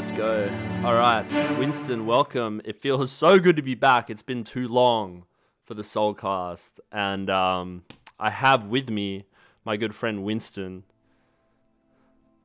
[0.00, 0.50] Let's go.
[0.82, 2.62] All right, Winston, welcome.
[2.64, 4.08] It feels so good to be back.
[4.08, 5.26] It's been too long
[5.66, 7.82] for the Soulcast, and um,
[8.18, 9.26] I have with me
[9.62, 10.84] my good friend Winston.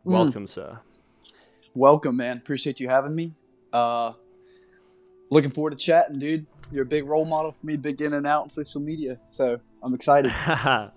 [0.05, 0.11] Mm.
[0.11, 0.79] Welcome, sir.
[1.73, 2.35] Welcome, man.
[2.39, 3.31] Appreciate you having me.
[3.71, 4.11] Uh,
[5.31, 6.45] looking forward to chatting, dude.
[6.73, 9.17] You're a big role model for me, big in and out on social media.
[9.30, 10.33] So I'm excited.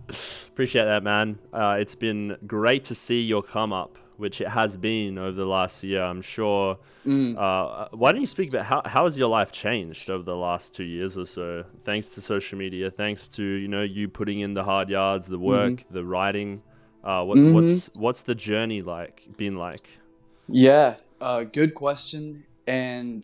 [0.49, 1.39] Appreciate that, man.
[1.53, 5.47] Uh, it's been great to see your come up, which it has been over the
[5.47, 6.03] last year.
[6.03, 6.79] I'm sure.
[7.07, 7.37] Mm.
[7.39, 10.75] Uh, why don't you speak about how how has your life changed over the last
[10.75, 11.65] two years or so?
[11.85, 15.39] Thanks to social media, thanks to you know you putting in the hard yards, the
[15.39, 16.63] work, the writing.
[17.03, 17.55] Uh, what, Mhm.
[17.55, 19.89] What's what's the journey like been like?
[20.49, 22.45] Yeah, uh, good question.
[22.67, 23.19] And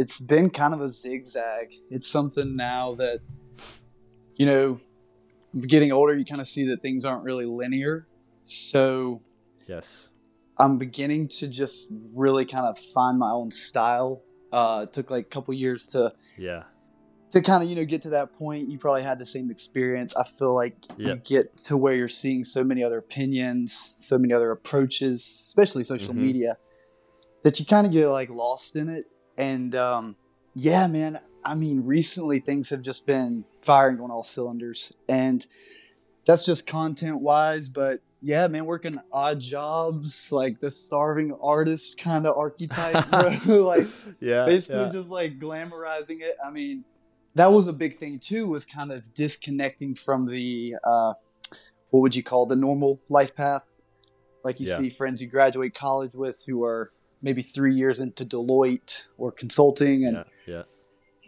[0.00, 1.74] it's been kind of a zigzag.
[1.90, 3.20] It's something now that,
[4.36, 4.78] you know,
[5.60, 8.06] getting older, you kind of see that things aren't really linear.
[8.42, 9.20] So
[9.66, 10.08] Yes.
[10.58, 14.22] I'm beginning to just really kind of find my own style.
[14.52, 16.62] Uh, it took like a couple years to Yeah.
[17.32, 20.16] to kind of you know get to that point you probably had the same experience
[20.16, 21.14] i feel like Yeah.
[21.14, 25.82] you get to where you're seeing so many other opinions so many other approaches especially
[25.82, 26.18] social Mhm.
[26.18, 26.56] media
[27.42, 30.14] that you kind of get like lost in it and um,
[30.54, 35.46] yeah man i mean recently things have just been firing on all cylinders and
[36.26, 42.26] that's just content wise but yeah man working odd jobs like the starving artist kind
[42.26, 43.30] of archetype bro
[43.64, 43.86] like
[44.20, 44.44] Yeah.
[44.46, 44.88] basically yeah.
[44.90, 46.84] just like glamorizing it i mean
[47.36, 51.12] that was a big thing too was kind of disconnecting from the uh,
[51.90, 53.80] what would you call the normal life path
[54.42, 54.78] like you Yeah.
[54.78, 56.90] see friends you graduate college with who are
[57.22, 60.24] maybe three years into deloitte or consulting and yeah.
[60.54, 60.62] Yeah.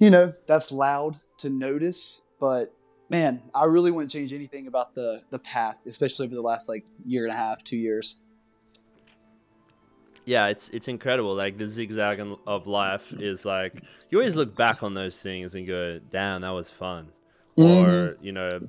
[0.01, 2.75] you know that's loud to notice but
[3.09, 6.85] man i really wouldn't change anything about the the path especially over the last like
[7.07, 8.21] year and a half two years
[10.25, 11.35] yeah, it's it's incredible.
[11.35, 15.67] Like the zigzag of life is like you always look back on those things and
[15.67, 17.13] go, "Damn, that was fun,"
[17.57, 18.23] or Mhm.
[18.23, 18.61] you know,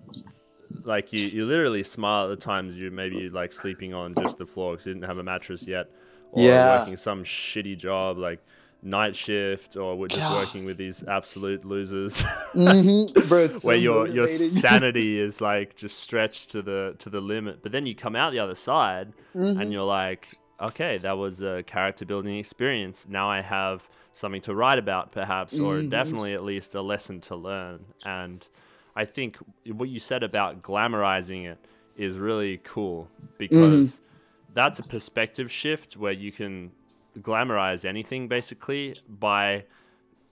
[0.86, 4.46] like you you literally smile at the times you maybe like sleeping on just the
[4.46, 5.88] floor because you didn't have a mattress yet,
[6.32, 6.78] or Yeah.
[6.80, 8.40] working some shitty job like
[8.82, 10.40] night shift, or we're just God.
[10.46, 12.16] working with these absolute losers.
[12.54, 13.28] mm-hmm.
[13.28, 17.62] bro so where your your sanity is like just stretched to the to the limit
[17.62, 19.60] but then you come out the other side Mhm.
[19.62, 20.30] and you're like
[20.62, 25.58] okay that was a character building experience now i have something to write about perhaps
[25.60, 25.90] or Mhm.
[25.90, 28.48] definitely at least a lesson to learn and
[28.96, 29.38] i think
[29.72, 31.60] what you said about glamorizing it
[31.98, 34.02] is really cool because
[34.54, 36.72] that's a perspective shift where you can
[37.20, 39.64] glamorize anything basically by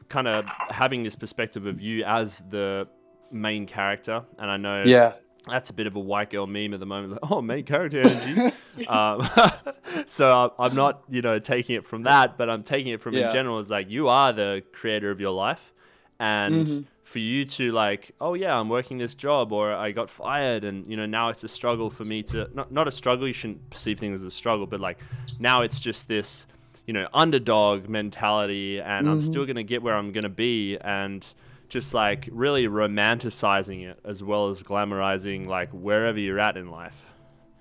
[0.09, 2.87] kind of having this perspective of you as the
[3.31, 5.13] main character and i know yeah
[5.49, 7.13] that's a bit of a white girl meme at the moment.
[7.13, 8.53] Like, oh, main character energy.
[8.89, 9.29] um,
[10.05, 13.13] so uh, I'm not, you know, taking it from that, but I'm taking it from
[13.13, 13.27] Yeah.
[13.27, 13.57] in general.
[13.59, 15.71] Is like you are the creator of your life,
[16.19, 16.85] and Mhm.
[17.05, 20.85] for you to like, oh yeah, I'm working this job, or I got fired, and
[20.85, 23.25] you know now it's a struggle for me to not not a struggle.
[23.25, 24.97] You shouldn't perceive things as a struggle, but like
[25.39, 26.45] now it's just this,
[26.87, 29.23] you know, underdog mentality, and I'm Mhm.
[29.23, 31.23] still gonna get where I'm gonna be, and
[31.69, 37.05] just like really romanticizing it as well as glamorizing like wherever you're at in life.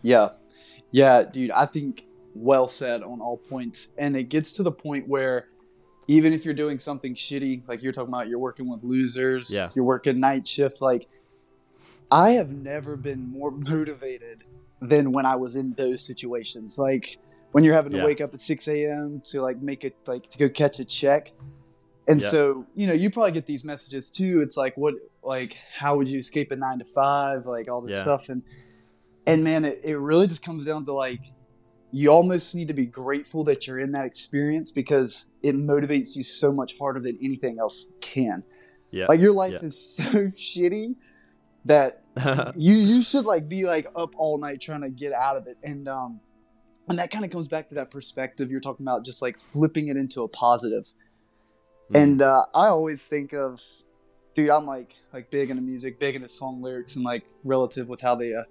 [0.01, 0.31] Yeah.
[0.93, 3.95] Yeah, dude, I think well said on all points.
[3.99, 5.49] And it gets to the point where
[6.07, 9.69] even if you're doing something shitty, like you're talking about, you're working with losers, Yeah.
[9.75, 11.09] you're working night shift, like
[12.11, 14.45] I have never been more motivated
[14.81, 16.79] than when I was in those situations.
[16.79, 17.19] Like
[17.57, 18.05] when you're having to Yeah.
[18.05, 19.23] wake up at 6 a.m.
[19.25, 21.33] to like make it, like to go catch a check.
[22.07, 22.29] And Yeah.
[22.29, 24.43] so, you know, you probably get these messages too.
[24.43, 27.47] It's like, what, like, how would you escape a nine to five?
[27.47, 28.03] Like all this Yeah.
[28.03, 28.29] stuff.
[28.29, 28.43] And,
[29.27, 31.21] and man, it, it really just comes down to like,
[31.93, 36.23] you almost need to be grateful that you're in that experience because it motivates you
[36.25, 38.43] so much harder than anything else can.
[38.91, 39.07] Yeah.
[39.09, 40.97] Like your life is so shitty
[41.65, 42.03] that
[42.55, 45.57] you you should like be like up all night trying to get out of it
[45.65, 46.21] and um
[46.89, 49.89] and that kind of comes back to that perspective you're talking about just like flipping
[49.89, 50.93] it into a positive.
[51.91, 52.03] Mm.
[52.03, 53.61] and uh i always think of
[54.35, 58.01] dude i'm like like big into music big into song lyrics and like relative with
[58.01, 58.43] how they uh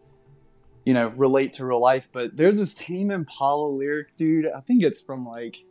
[0.86, 2.08] you know relate to real life.
[2.12, 5.66] But there's this tame impala lyric dude i think it's from like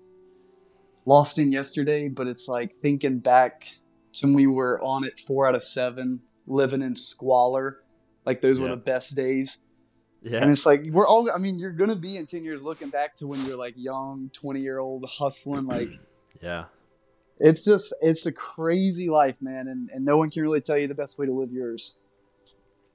[1.07, 3.77] lost in yesterday but it's like thinking back
[4.15, 7.81] to when we were on it four out of seven living in squalor.
[8.25, 9.61] Like those were the best days
[10.25, 10.39] yeah.
[10.39, 13.15] and it's like we're all i mean you're gonna be in 10 years looking back
[13.15, 15.91] to when you're like young 20 year old hustling like
[16.43, 16.65] yeah.
[17.39, 20.89] it's just it's a crazy life man and, and no one can really tell you
[20.89, 21.97] the best way to live yours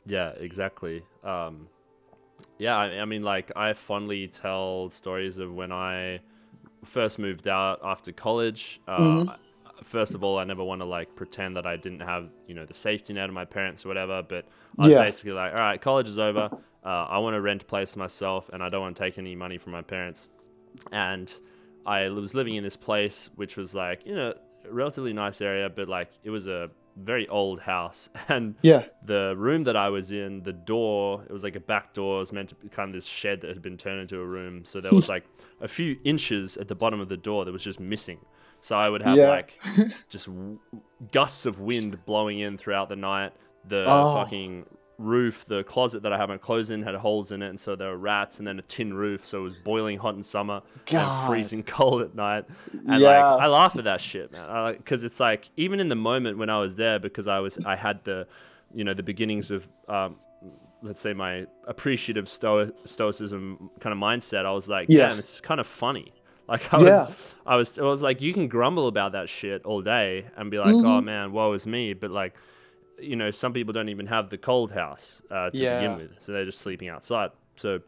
[0.06, 1.04] Yeah, exactly.
[1.24, 1.68] Um,
[2.58, 6.20] yeah, I, I mean, like I fondly tell stories of when I
[6.84, 8.82] first moved out after college.
[8.88, 9.30] Uh, Mhm.
[9.30, 12.56] I- first of all, I never want to like pretend that I didn't have you
[12.56, 14.24] know the safety net of my parents or whatever.
[14.24, 14.46] But
[14.80, 15.04] I was Yeah.
[15.04, 16.50] basically like, all right, college is over.
[16.84, 19.36] Uh, I want to rent a place myself, and I don't want to take any
[19.36, 20.30] money from my parents.
[20.92, 21.34] And
[21.86, 24.34] I was living in this place, which was like you know
[24.68, 28.84] a relatively nice area, but like it was a very old house and Yeah.
[29.06, 32.18] the room that I was in, the door, it was like a back door.
[32.18, 34.26] It was meant to be kind of this shed that had been turned into a
[34.26, 34.66] room.
[34.66, 35.24] So there was like
[35.62, 38.20] a few inches at the bottom of the door that was just missing.
[38.60, 39.30] So I would have Yeah.
[39.30, 39.58] like
[40.10, 40.60] just w-
[41.14, 43.32] gusts of wind blowing in throughout the night.
[43.68, 44.16] The Oh.
[44.16, 44.66] fucking
[45.00, 47.76] roof, the closet that I had my clothes in had holes in it, and so
[47.76, 50.62] there were rats, and then a tin roof, so it was boiling hot in summer
[50.86, 51.22] God.
[51.24, 52.46] and freezing cold at night.
[52.88, 53.08] And Yeah.
[53.34, 56.50] like I laugh at that shit, man, because it's like even in the moment when
[56.52, 58.28] I was there, because I was I had the,
[58.74, 59.68] you know, the beginnings of.
[59.88, 60.18] Um,
[60.82, 64.46] Let's say my appreciative sto- stoicism kind of mindset.
[64.46, 65.08] I was like, Yeah.
[65.10, 66.14] "Man, this is kind of funny."
[66.48, 67.08] Like I was, Yeah.
[67.46, 70.58] I was, I was like, you can grumble about that shit all day and be
[70.58, 70.86] like, Mm-hmm.
[70.88, 72.34] "Oh man, woe is me," but like,
[73.02, 75.76] you know, some people don't even have the cold house uh, to Yeah.
[75.76, 77.32] begin with, so they're just sleeping outside.
[77.56, 77.80] So,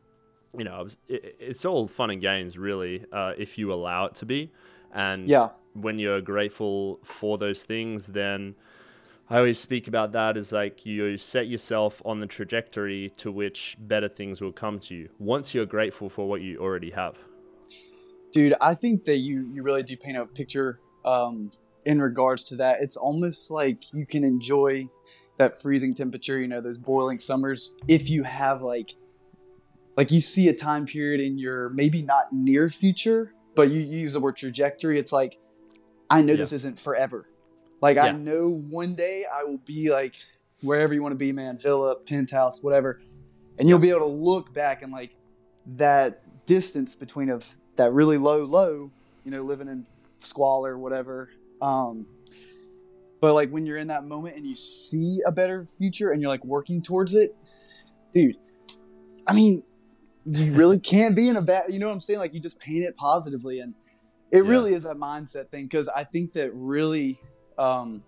[0.57, 4.25] you know, it, it's all fun and games, really, uh, if you allow it to
[4.25, 4.51] be.
[4.93, 5.49] And Yeah.
[5.73, 8.55] when you're grateful for those things, then
[9.29, 13.77] I always speak about that as like you set yourself on the trajectory to which
[13.79, 17.15] better things will come to you once you're grateful for what you already have.
[18.33, 21.51] dude i think that you you really do paint a picture um
[21.85, 24.87] in regards to that it's almost like you can enjoy
[25.37, 28.91] that freezing temperature you know those boiling summers if you have like
[29.97, 34.13] like you see a time period in your maybe not near future but you use
[34.13, 35.37] the word trajectory it's like
[36.09, 36.37] i know Yeah.
[36.37, 37.25] this isn't forever.
[37.81, 40.15] Like i know one day i will be like
[40.61, 43.01] wherever you want to be man villa penthouse whatever
[43.57, 45.15] and you'll be able to look back and like
[45.65, 47.47] that distance between of
[47.77, 48.91] that really low low
[49.25, 49.87] you know living in
[50.19, 51.29] squalor whatever
[51.61, 52.05] um
[53.21, 56.29] but like when you're in that moment and you see a better future and you're
[56.29, 57.35] like working towards it
[58.13, 58.37] dude
[59.27, 59.63] i mean
[60.25, 62.59] you really can't be in a bad you know what i'm saying like you just
[62.59, 63.73] paint it positively and
[64.31, 64.49] it Yeah.
[64.49, 67.19] really is a mindset thing because i think that really
[67.57, 68.03] um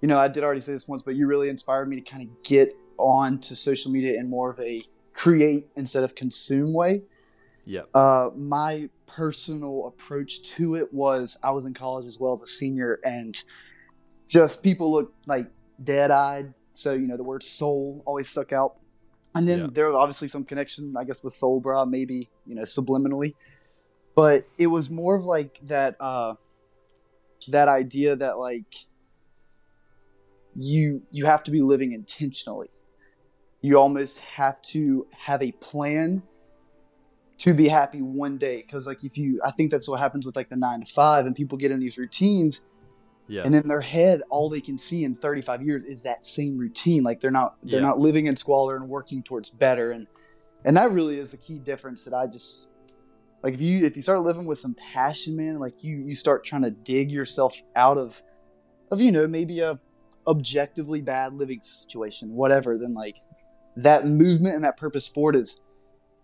[0.00, 2.28] you know i did already say this once but you really inspired me to kind
[2.28, 2.68] of get
[2.98, 4.82] on to social media in more of a
[5.12, 7.02] create instead of consume way
[7.66, 7.88] Yep.
[7.94, 12.46] uh, my personal approach to it was I was in college as well as a
[12.46, 13.36] senior, and
[14.28, 15.48] just people looked like
[15.82, 16.54] dead eyed.
[16.72, 18.76] So, you know, the word soul always stuck out.
[19.34, 19.66] And then Yeah.
[19.72, 23.34] there was obviously some connection, I guess, with Soul Bra, maybe, you know, subliminally.
[24.14, 26.34] But it was more of like that, uh,
[27.48, 28.74] that idea that like
[30.54, 32.68] you you have to be living intentionally.
[33.60, 36.22] You almost have to have a plan
[37.46, 40.34] to be happy one day because like if you i think that's what happens with
[40.36, 42.66] like the nine to five and people get in these routines
[43.28, 43.42] Yeah.
[43.44, 47.02] and in their head all they can see in 35 years is that same routine
[47.04, 47.86] like they're not they're Yeah.
[47.86, 50.06] not living in squalor and working towards better and
[50.64, 52.68] and that really is a key difference that i just
[53.44, 56.44] like if you if you start living with some passion man like you you start
[56.44, 58.22] trying to dig yourself out of
[58.90, 59.78] of you know maybe a
[60.26, 63.18] objectively bad living situation whatever then like
[63.76, 65.60] that movement and that purpose forward is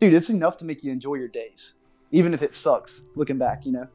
[0.02, 1.78] dude it's enough to make you enjoy your days
[2.10, 3.86] even if it sucks looking back you know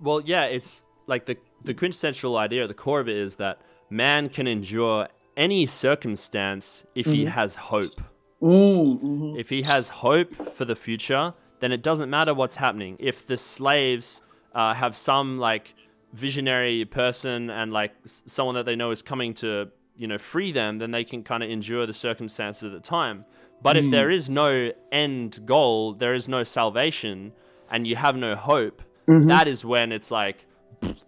[0.00, 1.36] Well, yeah, it's like the
[1.68, 3.54] the quintessential idea the core of it is that
[3.90, 7.28] man can endure any circumstance if he Mhm.
[7.38, 8.00] has hope.
[8.42, 9.36] mm-hmm.
[9.42, 12.96] If he has hope for the future, then it doesn't matter what's happening.
[12.98, 14.20] If the slaves
[14.54, 15.74] uh, have some like
[16.12, 19.48] visionary person and like s- someone that they know is coming to
[19.96, 23.24] you know free them, then they can kind of endure the circumstances at the time.
[23.64, 23.90] But if Mm.
[23.96, 27.32] there is no end goal, there is no salvation,
[27.72, 29.26] and you have no hope, Mhm.
[29.28, 30.38] that is when it's like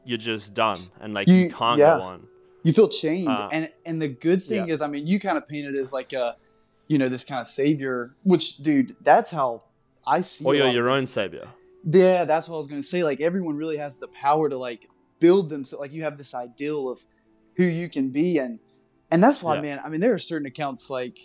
[0.04, 1.98] you're just done and like you, You- can't yeah.
[1.98, 2.20] go on.
[2.64, 4.75] you feel chained Uh, and and the good thing yeah.
[4.75, 6.36] is i mean you kind of painted as like a
[6.88, 9.62] you know this kind of savior which dude that's how
[10.06, 11.46] i see Or you're your own savior.
[11.84, 13.04] Yeah, that's what I was gonna say.
[13.04, 14.88] Like everyone really has the power to like
[15.20, 15.80] build themselves.
[15.84, 17.04] Like you have this ideal of
[17.56, 18.58] who you can be, and
[19.12, 19.60] and that's why, Yeah.
[19.66, 19.80] man.
[19.84, 21.18] I mean, there are certain accounts like,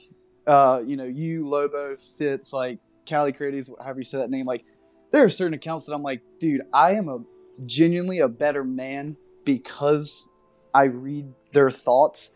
[0.47, 4.45] uh, you know, you Lobo Fitz, like Cali Creatives, however you say that name.
[4.45, 4.65] Like
[5.11, 7.19] there are certain accounts that I'm like, dude, I am a
[7.65, 10.29] genuinely a better man because
[10.73, 12.31] I read their thoughts.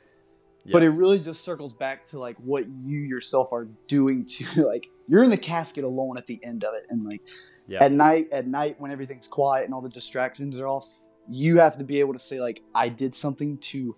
[0.72, 4.90] But it really just circles back to like what you yourself are doing to like
[5.08, 7.22] you're in the casket alone at the end of it, and like
[7.68, 7.84] Yeah.
[7.84, 10.88] at night at night when everything's quiet and all the distractions are off
[11.30, 13.96] you have to be able to say like i did something to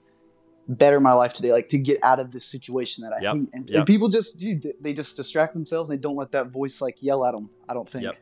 [0.67, 3.49] better my life today like to get out of this situation that i Yep, hate
[3.53, 3.77] and, yep.
[3.79, 7.01] and people just dude, they just distract themselves and they don't let that voice like
[7.01, 8.15] yell at them i don't think Yep.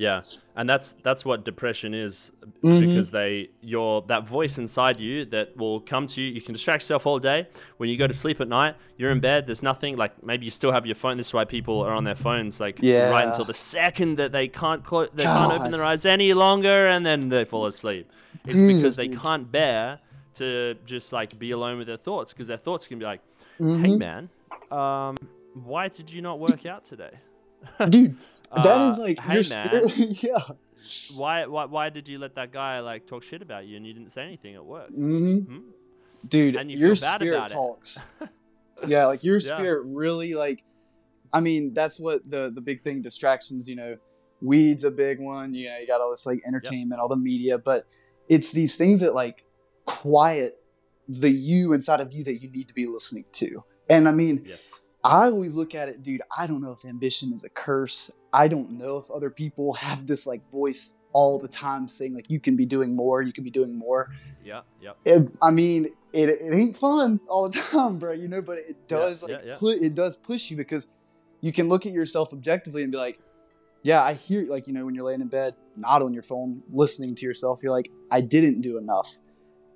[0.00, 0.20] Yeah,
[0.54, 2.30] and that's that's what depression is
[2.62, 2.86] Mhm.
[2.86, 6.30] because they your that voice inside you that will come to you.
[6.32, 7.48] You can distract yourself all day.
[7.78, 9.46] When you go to sleep at night, you're in bed.
[9.48, 11.16] There's nothing like maybe you still have your phone.
[11.16, 13.10] This is why people are on their phones like Yeah.
[13.10, 16.86] right until the second that they can't close, they can't open their eyes any longer,
[16.86, 18.06] and then they fall asleep.
[18.44, 19.18] It's Jesus, because they dude.
[19.18, 19.98] can't bear
[20.38, 23.20] to just like be alone with their thoughts because their thoughts can be like,
[23.58, 23.98] "Hey Mhm.
[23.98, 24.28] man,
[24.70, 25.16] um,
[25.54, 27.12] why did you not work out today?
[27.90, 28.18] dude,
[28.52, 29.84] that Uh, is like hey, man.
[30.22, 30.38] yeah.
[31.14, 33.92] why, why why did you let that guy like talk shit about you and you
[33.92, 34.90] didn't say anything at work?
[34.90, 35.58] hmm Hmm?
[36.26, 37.98] Dude, And you your spirit talks.
[38.86, 39.54] yeah, like your Yeah.
[39.54, 40.64] spirit really like.
[41.32, 43.02] I mean, that's what the the big thing.
[43.02, 43.96] Distractions, you know,
[44.40, 45.54] weeds a big one.
[45.54, 47.86] You know, you got all this like entertainment, all the media, but
[48.28, 49.44] it's these things that like
[49.88, 50.60] quiet
[51.08, 53.64] the you inside of you that you need to be listening to.
[53.88, 54.60] And I mean, Yes.
[55.02, 56.20] I always look at it, dude.
[56.36, 58.10] I don't know if ambition is a curse.
[58.32, 62.28] I don't know if other people have this like voice all the time saying like
[62.28, 64.10] you can be doing more, you can be doing more.
[64.44, 64.60] Yeah.
[65.04, 68.12] It, I mean, it, it ain't fun all the time, bro.
[68.12, 69.56] You know, but it does yeah, like yeah.
[69.56, 70.86] pu- it does push you because
[71.40, 73.18] you can look at yourself objectively and be like,
[73.82, 76.60] yeah, I hear like you know when you're laying in bed, not on your phone,
[76.70, 79.18] listening to yourself, you're like, I didn't do enough,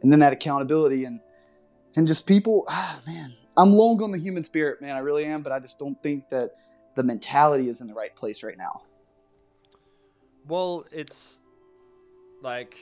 [0.03, 1.21] and then that accountability and
[1.95, 4.97] and just people, ah, man, I'm long on the human spirit, man.
[4.97, 6.53] I really am, but I just don't think that
[6.95, 8.81] the mentality is in the right place right now.
[10.49, 11.39] Well, it's
[12.43, 12.77] like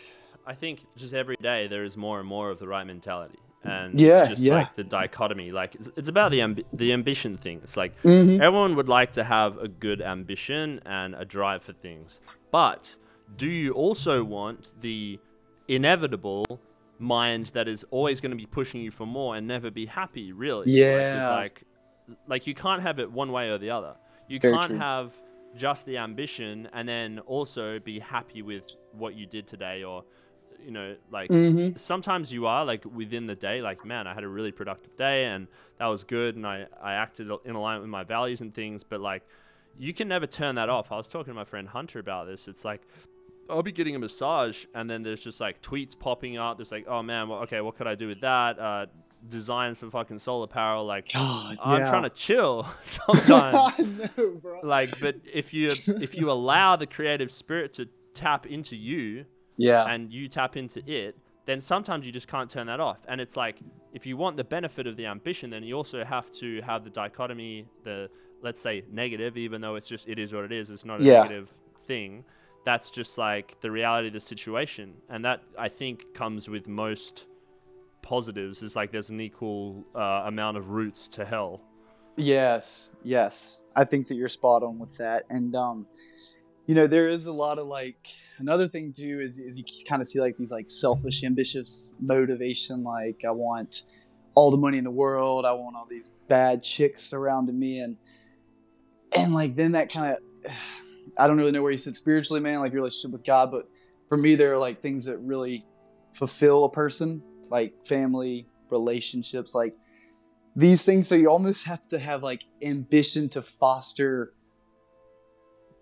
[0.47, 3.93] I think just every day there is more and more of the right mentality, and
[3.99, 4.55] Yeah, it's just yeah.
[4.55, 5.50] like the dichotomy.
[5.50, 7.61] Like it's, it's about the ambi- the ambition thing.
[7.62, 8.41] It's like Mm-hmm.
[8.41, 12.97] everyone would like to have a good ambition and a drive for things, but
[13.37, 15.19] do you also want the
[15.69, 16.45] inevitable
[17.00, 20.33] mind that is always going to be pushing you for more and never be happy?
[20.33, 20.66] Really?
[20.66, 21.35] Like, Yeah.
[21.35, 21.62] Like,
[22.28, 23.95] like you can't have it one way or the other.
[24.28, 24.78] You Very can't true.
[24.78, 25.12] have
[25.57, 30.04] just the ambition and then also be happy with what you did today or
[30.64, 31.76] you know like Mm-hmm.
[31.76, 35.25] sometimes you are like within the day like man i had a really productive day
[35.25, 38.85] and that was good and i i acted in alignment with my values and things
[38.85, 39.26] but like
[39.78, 42.47] you can never turn that off i was talking to my friend hunter about this
[42.47, 42.83] it's like
[43.50, 46.57] I'll be getting a massage, and then there's just like tweets popping up.
[46.59, 48.59] There's like, oh man, well, okay, what could I do with that?
[48.59, 48.87] Uh,
[49.28, 50.83] designs for fucking solar power.
[50.83, 51.90] Like, God, I'm yeah.
[51.90, 54.61] trying to chill sometimes I know, bro.
[54.62, 55.66] like but if you
[56.00, 59.25] if you allow the creative spirit to tap into you
[59.57, 59.85] Yeah.
[59.85, 61.16] and you tap into it
[61.47, 63.59] then sometimes you just can't turn that off and it's like
[63.92, 66.90] if you want the benefit of the ambition then you also have to have the
[66.90, 68.09] dichotomy the
[68.42, 71.04] let's say negative even though it's just it is what it is it's not a
[71.04, 71.23] Yeah.
[71.23, 71.49] negative
[71.87, 72.25] thing
[72.64, 77.26] that's just like the reality of the situation and that i think comes with most
[78.02, 81.61] positives is like there's an equal uh, amount of roots to hell
[82.21, 83.62] Yes, yes.
[83.75, 85.25] I think that you're spot on with that.
[85.31, 85.87] And um
[86.67, 88.07] you know, there is a lot of like
[88.38, 92.85] another thing too is, is you kind of see like these like selfish, ambitious motivation.
[92.85, 93.85] Like I want
[94.35, 95.45] all the money in the world.
[95.45, 97.97] I want all these bad chicks surrounding me, and
[99.17, 100.52] and like then that kind of
[101.21, 102.61] I don't really know where you sit spiritually, man.
[102.61, 103.69] Like your relationship with God, but
[104.09, 105.65] for me, there are like things that really
[106.15, 109.75] fulfill a person, like family, relationships, like
[110.57, 114.33] these things so you almost have to have like ambition to foster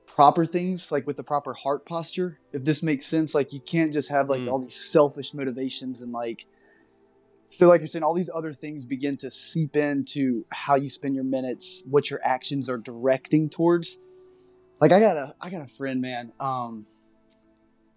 [0.07, 3.93] proper things like with the proper heart posture if this makes sense like you can't
[3.95, 4.51] just have like Mm.
[4.51, 6.47] all these selfish motivations and like
[7.47, 11.15] so like you're saying all these other things begin to seep into how you spend
[11.15, 13.97] your minutes what your actions are directing towards
[14.81, 16.87] like i got a i got a friend man um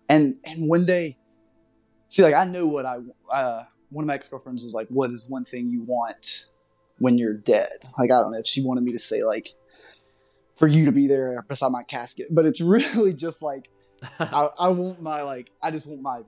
[0.09, 1.17] and and one day
[2.09, 2.97] see like i know what i
[3.31, 6.45] uh one of my ex-girlfriends was like what is one thing you want
[6.99, 7.69] when you're dead
[7.99, 9.49] like i don't know if she wanted me to say like
[10.55, 13.69] for you to be there beside my casket but it's really just like
[14.19, 16.21] I, I want my like i just want my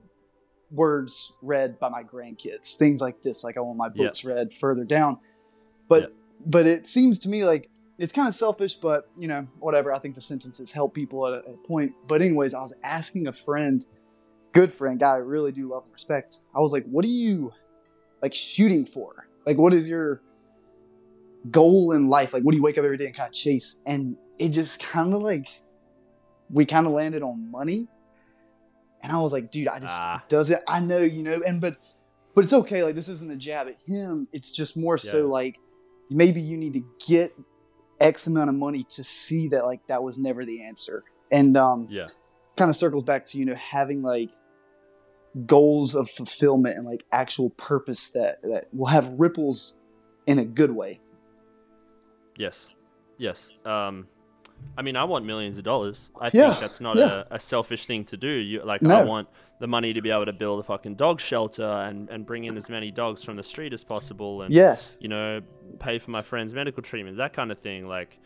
[0.70, 4.04] words read by my grandkids things like this like i want my Yeah.
[4.06, 5.18] books read further down
[5.88, 6.08] but Yeah.
[6.46, 9.92] but it seems to me like it's kind of selfish but you know whatever.
[9.92, 11.92] I think the sentences help people at a, at a point.
[12.06, 13.84] But anyways i was asking a friend
[14.52, 16.40] good friend guy i really do love and respect.
[16.54, 17.52] I was like what are you
[18.22, 19.28] like shooting for?
[19.46, 20.22] Like what is your
[21.50, 22.32] goal in life?
[22.32, 23.80] Like what do you wake up every day and kind of chase?
[23.86, 25.48] And it just kind of like
[26.50, 27.88] we kind of landed on money.
[29.02, 30.24] And i was like dude i just Ah.
[30.28, 31.40] doesn't i know you know.
[31.46, 31.76] And but
[32.34, 32.82] but it's okay.
[32.82, 34.26] Like this isn't a jab at him.
[34.32, 35.58] It's just more so like
[36.10, 37.32] maybe you need to get
[38.00, 41.04] x amount of money to see that like that was never the answer.
[41.30, 42.04] And um yeah.
[42.56, 44.30] kind of circles back to you know having like
[45.46, 49.78] goals of fulfillment and like actual purpose that that will have ripples
[50.26, 51.00] in a good way.
[52.36, 52.72] Yes,
[53.18, 53.48] yes.
[53.64, 54.06] Um,
[54.76, 56.10] I mean, I want millions of dollars.
[56.20, 57.24] I Yeah, think that's not yeah.
[57.30, 58.28] a, a selfish thing to do.
[58.28, 58.96] You like, No.
[59.00, 59.28] I want
[59.60, 62.56] the money to be able to build a fucking dog shelter and and bring in
[62.56, 64.98] as many dogs from the street as possible, and Yes.
[65.00, 65.40] you know,
[65.78, 67.86] pay for my friends' medical treatment, that kind of thing.
[67.86, 68.18] Like,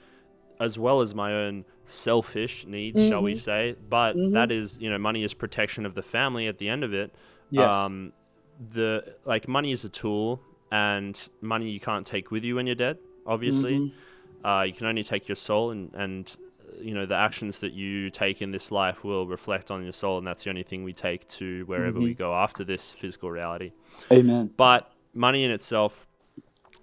[0.60, 3.40] as well as my own selfish needs, shall we Mhm.
[3.40, 3.76] say?
[3.88, 4.32] But Mhm.
[4.32, 6.46] that is, you know, money is protection of the family.
[6.48, 7.14] At the end of it,
[7.50, 7.72] Yes.
[7.72, 8.12] um,
[8.70, 10.40] the like money is a tool,
[10.72, 12.98] and money you can't take with you when you're dead.
[13.26, 14.04] Obviously, Mhm.
[14.44, 17.72] Uh, you can only take your soul, and and uh, you know the actions that
[17.72, 20.84] you take in this life will reflect on your soul, and that's the only thing
[20.84, 22.18] we take to wherever we Mhm.
[22.18, 23.72] go after this physical reality.
[24.12, 24.50] Amen.
[24.56, 26.06] But money in itself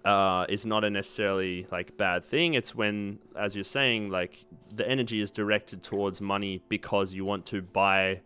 [0.04, 2.54] uh, is not a necessarily like bad thing.
[2.54, 7.46] It's when, as you're saying, like the energy is directed towards money because you want
[7.48, 8.22] to buy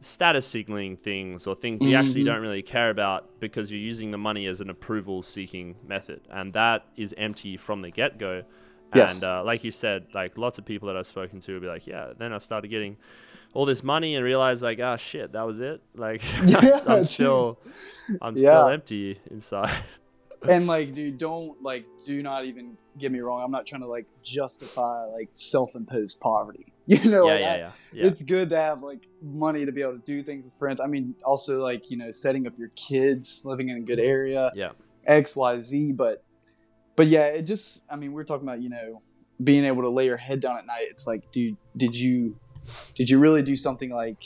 [0.00, 2.26] status signaling things or things you actually Mhm.
[2.26, 6.52] don't really care about because you're using the money as an approval seeking method and
[6.52, 8.42] that is empty from the get-go
[8.94, 9.22] Yes.
[9.22, 11.66] and uh, like you said like lots of people that i've spoken to will be
[11.66, 12.12] like yeah.
[12.16, 12.96] Then i started getting
[13.52, 15.80] all this money and realized like ah shit that was it.
[15.94, 17.58] Like Yeah, i'm still
[18.22, 18.50] i'm Yeah.
[18.60, 19.74] still empty inside.
[20.48, 23.42] And like dude don't like do not even get me wrong.
[23.42, 26.66] I'm not trying to like justify like self-imposed poverty.
[26.86, 28.06] You know yeah, like, yeah, yeah, yeah.
[28.08, 30.80] it's good to have like money to be able to do things with friends.
[30.82, 34.52] I mean also like you know setting up your kids living in a good area
[34.54, 34.72] yeah.
[35.08, 36.22] xyz but
[36.96, 39.02] but yeah it just i mean we're talking about you know
[39.42, 40.86] being able to lay your head down at night.
[40.90, 42.36] It's like dude did you
[42.94, 44.22] did you really do something like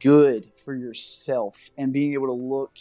[0.00, 2.72] good for yourself and being able to look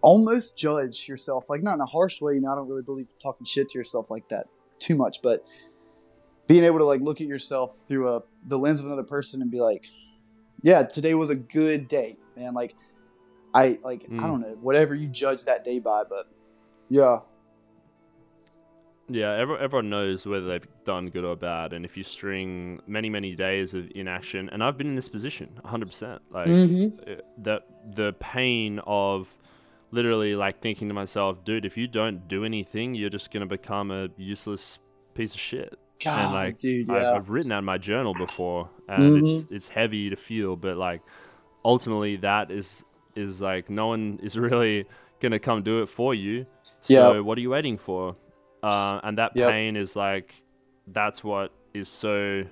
[0.00, 3.06] almost judge yourself like not in a harsh way you know i don't really believe
[3.20, 4.46] talking shit to yourself like that
[4.78, 5.44] too much but
[6.46, 9.50] being able to like look at yourself through a the lens of another person and
[9.50, 9.84] be like
[10.62, 12.54] yeah today was a good day man.
[12.54, 12.74] Like
[13.52, 14.22] i like i Mm.
[14.22, 16.28] don't know whatever you judge that day by but
[16.88, 17.18] yeah
[19.10, 23.08] Yeah, everyone, everyone knows whether they've done good or bad, and if you string many,
[23.08, 26.18] many days of inaction, and I've been in this position, 100%.
[26.30, 27.10] Like Mm-hmm.
[27.10, 29.28] uh, the the pain of
[29.90, 33.90] literally like thinking to myself, dude, if you don't do anything, you're just gonna become
[33.90, 34.78] a useless
[35.14, 35.78] piece of shit.
[36.04, 37.14] God, and like, dude, I've, yeah.
[37.14, 39.54] I've written that in my journal before, and it's Mm-hmm.
[39.54, 41.00] it's heavy to feel, but like
[41.64, 42.84] ultimately that is
[43.16, 44.84] is like no one is really
[45.20, 46.44] gonna come do it for you.
[46.82, 47.24] So Yep.
[47.24, 48.14] what are you waiting for?
[48.62, 49.48] Uh, and that Yep.
[49.48, 50.34] pain is like
[50.86, 52.44] that's what is so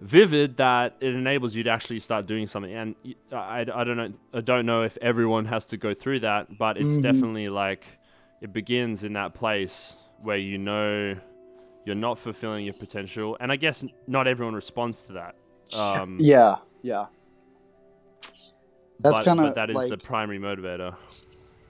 [0.00, 2.72] vivid that it enables you to actually start doing something.
[2.72, 2.94] And
[3.32, 6.76] I, I don't know I don't know if everyone has to go through that, but
[6.76, 7.02] it's Mhm.
[7.02, 7.86] definitely like
[8.40, 11.16] it begins in that place where you know
[11.84, 15.34] you're not fulfilling your potential, and I guess not everyone responds to that.
[15.78, 17.06] Um, yeah yeah
[19.00, 20.96] That's kinda but that is the primary motivator.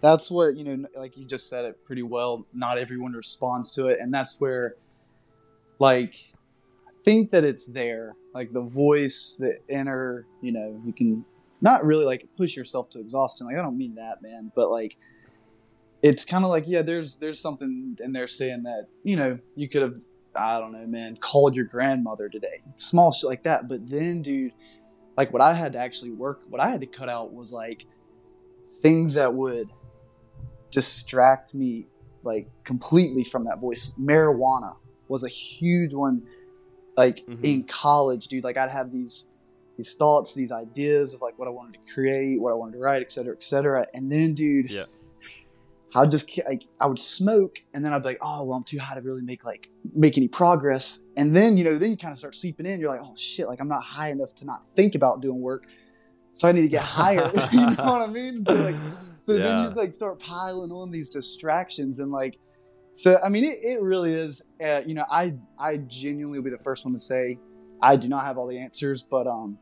[0.05, 2.47] That's what you know like you just said it pretty well.
[2.53, 4.77] Not everyone responds to it and that's where
[5.79, 6.15] like
[6.87, 11.25] i think that it's there like the voice the inner you know you can
[11.61, 14.97] not really like push yourself to exhaustion like i don't mean that man but like
[16.03, 19.69] it's kind of like yeah there's there's something in there saying that you know you
[19.69, 19.97] could have
[20.37, 24.53] i don't know man called your grandmother today small shit like that but then dude
[25.17, 27.87] like what i had to actually work what i had to cut out was like
[28.81, 29.69] things that would
[30.75, 31.87] distract me
[32.23, 33.95] like completely from that voice.
[34.01, 34.77] Marijuana
[35.09, 36.23] was a huge one.
[36.97, 37.45] Like Mhm.
[37.45, 39.29] in college, dude, like I'd have these
[39.77, 42.79] these thoughts, these ideas of like what I wanted to create, what I wanted to
[42.79, 43.87] write, et cetera, et cetera.
[43.93, 44.85] And then, dude, Yeah.
[45.97, 48.79] I'd just like I would smoke, and then I'd be like, oh well, I'm too
[48.79, 51.05] high to really make like make any progress.
[51.17, 52.81] And then you know, then you kind of start seeping in.
[52.81, 55.67] You're like, oh shit, like I'm not high enough to not think about doing work.
[56.35, 57.31] So I need to get higher.
[57.53, 58.45] you know what I mean?
[58.45, 58.75] So like,
[59.19, 62.39] so then you just like start piling on these distractions and like,
[62.97, 64.45] so I mean, it, it really is.
[64.63, 67.39] Uh, you know, I I genuinely will be the first one to say
[67.81, 69.59] I do not have all the answers, but um,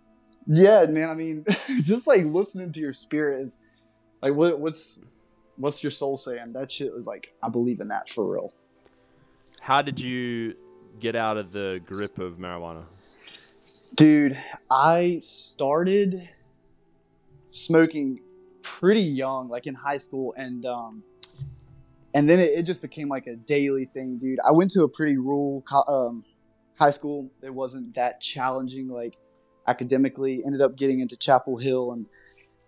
[0.46, 1.08] yeah, man.
[1.08, 1.44] I mean,
[1.82, 3.58] just like listening to your spirit is
[4.20, 5.02] like what what's
[5.56, 6.52] what's your soul saying?
[6.52, 8.52] That shit was like I believe in that for real.
[9.60, 10.56] How did you
[10.98, 12.84] get out of the grip of marijuana?
[13.94, 14.38] Dude,
[14.70, 16.28] I started
[17.52, 18.20] smoking
[18.62, 21.04] pretty young, like in high school, and um,
[22.14, 24.40] and then it, it just became like a daily thing, dude.
[24.46, 26.24] I went to a pretty rural co- um,
[26.78, 27.30] high school.
[27.42, 29.16] It wasn't that challenging, like
[29.68, 30.42] academically.
[30.44, 32.06] Ended up getting into Chapel Hill, and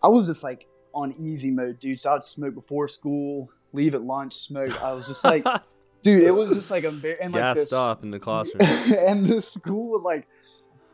[0.03, 1.99] I was just like on easy mode, dude.
[1.99, 4.81] So I'd smoke before school, leave at lunch, smoke.
[4.83, 5.45] I was just like,
[6.03, 8.61] dude, it was just like a very and like this up in the classroom.
[8.99, 10.29] and the school would like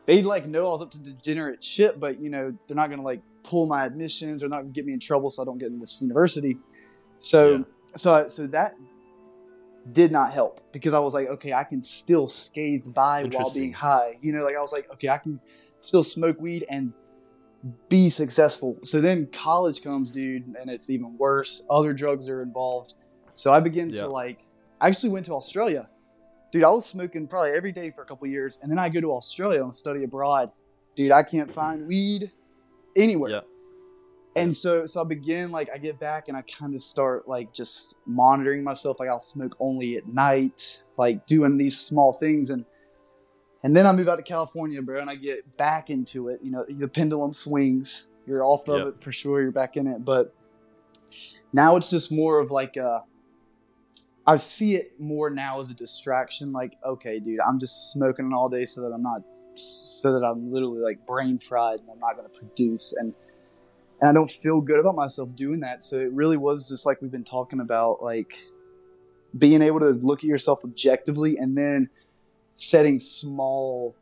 [0.05, 3.03] they'd like know I was up to degenerate shit, but you know they're not gonna
[3.03, 5.79] like pull my admissions or not get me in trouble so I don't get in
[5.79, 6.57] this university.
[7.19, 7.63] So Yeah.
[7.95, 8.75] so so that
[9.91, 13.73] did not help because I was like, okay, I can still scathe by while being
[13.73, 14.17] high.
[14.21, 15.39] You know, like I was like, okay, I can
[15.79, 16.93] still smoke weed and
[17.89, 18.77] be successful.
[18.83, 21.65] So then college comes, dude, and it's even worse.
[21.69, 22.95] Other drugs are involved.
[23.33, 24.01] So I begin yeah.
[24.01, 24.43] to like
[24.79, 25.87] I actually went to Australia.
[26.51, 28.99] Dude, I was smoking probably every day for a couple years, and then I go
[28.99, 30.51] to Australia and study abroad.
[30.95, 32.31] Dude, I can't find weed
[32.95, 33.31] anywhere.
[33.31, 33.41] Yeah.
[34.35, 37.53] And so so I begin like I get back and I kind of start like
[37.53, 38.99] just monitoring myself.
[38.99, 42.65] Like I'll smoke only at night, like doing these small things and
[43.63, 46.39] and then I move out to California, bro, and I get back into it.
[46.41, 48.07] You know, the pendulum swings.
[48.25, 48.87] You're off of yep.
[48.87, 49.41] it for sure.
[49.41, 50.33] You're back in it, but
[51.53, 53.03] now it's just more of like a
[54.25, 56.51] I see it more now as a distraction.
[56.51, 59.21] Like, okay, dude, I'm just smoking all day so that I'm not,
[59.55, 62.93] so that I'm literally like brain fried and I'm not going to produce.
[62.93, 63.13] And,
[63.99, 65.81] and I don't feel good about myself doing that.
[65.81, 68.33] So it really was just like we've been talking about, like
[69.37, 71.89] being able to look at yourself objectively and then
[72.55, 73.95] setting small,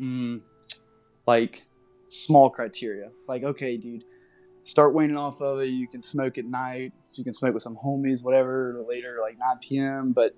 [0.00, 0.40] mm,
[1.26, 1.62] like
[2.08, 3.10] small criteria.
[3.26, 4.04] Like, okay, dude,
[4.64, 5.66] start waning off of it.
[5.66, 6.92] You can smoke at night.
[7.16, 10.12] You can smoke with some homies, whatever, later, like 9 p.m.
[10.12, 10.34] But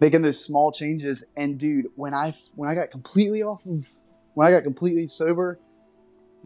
[0.00, 1.24] making those small changes.
[1.36, 3.88] And dude, when I when I got completely off of
[4.34, 5.60] when I got completely sober,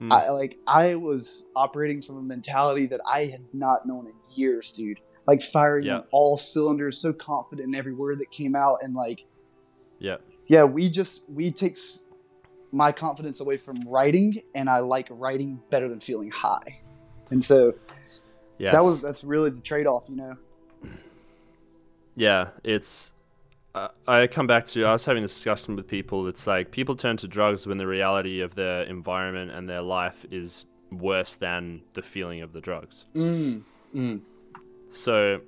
[0.01, 0.13] mm.
[0.13, 4.73] I like I was operating from a mentality that I had not known in years,
[4.73, 5.01] dude.
[5.27, 6.01] Like firing yeah.
[6.11, 9.25] all cylinders, so confident in every word that came out, and like,
[9.99, 10.65] yeah, yeah.
[10.65, 11.79] We just we take
[12.73, 16.83] my confidence away from writing, and I like writing better than feeling high.
[17.31, 17.73] And so
[18.59, 20.37] yeah, that was that's really the trade off, you know.
[22.17, 23.14] Yeah, it's.
[23.75, 26.29] Uh, I come back to I was having a discussion with people.
[26.29, 30.25] It's like people turn to drugs when the reality of their environment and their life
[30.31, 33.07] is worse than the feeling of the drugs.
[33.17, 33.63] Mm.
[33.93, 34.25] Mm.
[34.91, 35.41] So,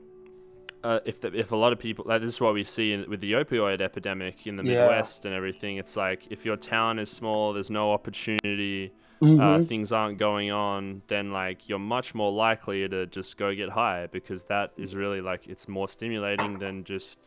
[0.83, 3.09] uh, if the, if a lot of people like this is what we see in,
[3.09, 4.81] with the opioid epidemic in the yeah.
[4.81, 9.41] Midwest and everything, it's like if your town is small, there's no opportunity uh, mm-hmm.
[9.41, 13.71] uh, things aren't going on, then like you're much more likely to just go get
[13.71, 17.19] high because that is really like it's more stimulating than just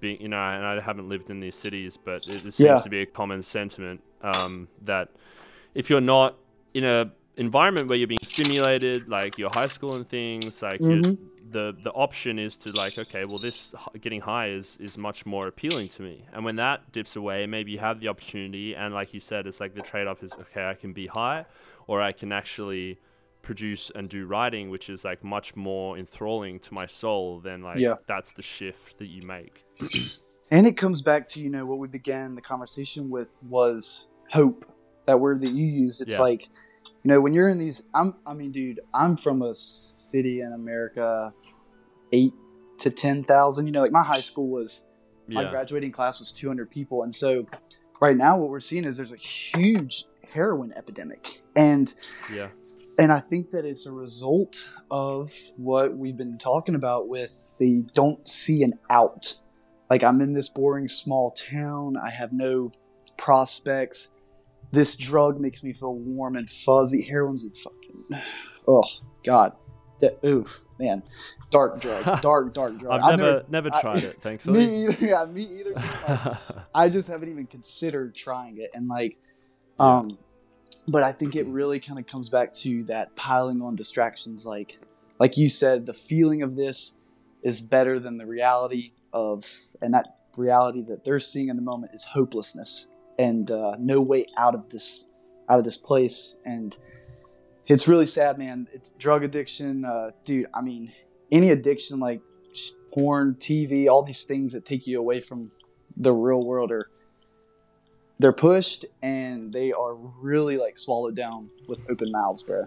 [0.00, 0.36] being you know.
[0.36, 2.80] And I haven't lived in these cities, but it, it seems yeah.
[2.80, 5.10] to be a common sentiment um, that
[5.74, 6.36] if you're not
[6.72, 11.14] in a environment where you're being stimulated, like your high school and things, like mm-hmm
[11.54, 15.46] the the option is to like okay well this getting high is is much more
[15.46, 19.14] appealing to me and when that dips away maybe you have the opportunity and like
[19.14, 21.46] you said it's like the trade-off is okay i can be high
[21.86, 22.98] or i can actually
[23.40, 27.78] produce and do writing which is like much more enthralling to my soul than like
[27.78, 27.94] yeah.
[28.06, 29.63] that's the shift that you make
[30.50, 34.64] and it comes back to you know what we began the conversation with was hope
[35.06, 36.22] that word that you used it's yeah.
[36.22, 36.48] like
[37.04, 40.54] you know, when you're in these, I'm, I mean, dude, I'm from a city in
[40.54, 41.34] America,
[42.12, 42.32] eight
[42.78, 43.66] to 10,000.
[43.66, 44.86] You know, like my high school was,
[45.28, 45.42] yeah.
[45.42, 47.02] my graduating class was 200 people.
[47.02, 47.46] And so
[48.00, 51.42] right now, what we're seeing is there's a huge heroin epidemic.
[51.54, 51.92] And,
[52.32, 52.48] yeah.
[52.98, 57.84] And I think that it's a result of what we've been talking about with the
[57.92, 59.34] don't see an out.
[59.90, 61.96] Like I'm in this boring small town.
[61.96, 62.72] I have no
[63.16, 64.14] prospects
[64.74, 67.02] this drug makes me feel warm and fuzzy.
[67.02, 68.22] Heroin's a fucking
[68.68, 68.82] oh
[69.24, 69.52] god.
[70.00, 71.04] That, oof, man,
[71.50, 73.00] dark drug, dark, dark drug.
[73.00, 74.14] I've, I've never, never, never tried I, it.
[74.20, 75.06] Thankfully, me either.
[75.06, 75.74] Yeah, me either.
[76.08, 76.36] Like,
[76.74, 79.16] I just haven't even considered trying it, and like,
[79.78, 80.18] um,
[80.88, 84.44] but I think it really kind of comes back to that piling on distractions.
[84.44, 84.80] Like,
[85.20, 86.96] like you said, the feeling of this
[87.44, 89.44] is better than the reality of,
[89.80, 94.26] and that reality that they're seeing in the moment is hopelessness and uh, no way
[94.36, 95.10] out of this
[95.48, 96.38] out of this place.
[96.44, 96.76] And
[97.66, 98.68] it's really sad man.
[98.72, 100.92] It's drug addiction uh, dude i mean
[101.32, 102.20] any addiction like
[102.92, 105.50] porn tv all these things that take you away from
[105.96, 106.88] the real world are
[108.18, 112.66] they're pushed and they are really like swallowed down with open mouths bro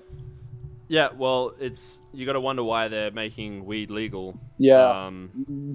[0.90, 4.40] yeah well it's you got to wonder why they're making weed legal.
[4.58, 5.06] Yeah.
[5.06, 5.74] Um, mm-hmm.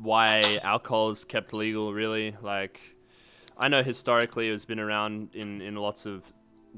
[0.00, 2.80] Why alcohol is kept legal really like
[3.56, 6.22] I know historically it's been around in, in lots of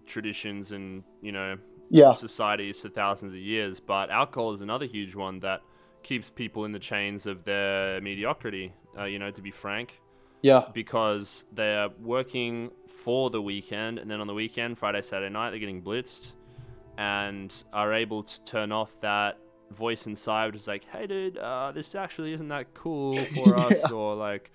[0.06, 1.58] traditions and you know
[1.90, 2.12] yeah.
[2.12, 5.60] societies for thousands of years, but alcohol is another huge one that
[6.02, 8.72] keeps people in the chains of their mediocrity.
[8.98, 10.00] Uh, you know, to be frank.
[10.42, 10.64] Yeah.
[10.72, 15.58] Because they're working for the weekend, and then on the weekend, Friday, Saturday night, they're
[15.58, 16.32] getting blitzed,
[16.96, 19.38] and are able to turn off that
[19.72, 23.94] voice inside was like, "Hey, dude, uh, this actually isn't that cool for us," yeah.
[23.94, 24.50] or like,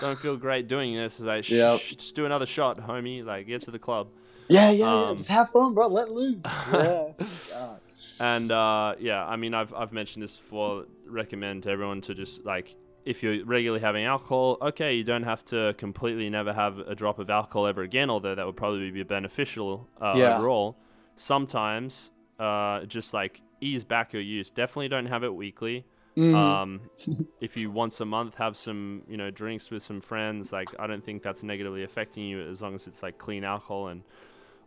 [0.00, 1.80] "Don't feel great doing this." It's like, yep.
[1.80, 3.24] just do another shot, homie.
[3.24, 4.08] Like, get to the club.
[4.48, 5.14] Yeah, yeah, um, yeah.
[5.14, 5.88] Just have fun, bro.
[5.88, 6.44] Let loose.
[6.72, 7.74] Yeah.
[8.18, 10.86] and uh, yeah, I mean, I've I've mentioned this before.
[11.06, 15.44] Recommend to everyone to just like if you're regularly having alcohol, okay, you don't have
[15.46, 19.02] to completely never have a drop of alcohol ever again, although that would probably be
[19.02, 20.36] beneficial uh, Yeah.
[20.36, 20.76] overall.
[21.16, 24.50] Sometimes, uh, just like ease back your use.
[24.50, 25.84] Definitely don't have it weekly.
[26.16, 26.34] Mhm.
[26.34, 26.80] Um,
[27.40, 30.86] if you once a month have some, you know, drinks with some friends, like I
[30.86, 34.02] don't think that's negatively affecting you as long as it's like clean alcohol and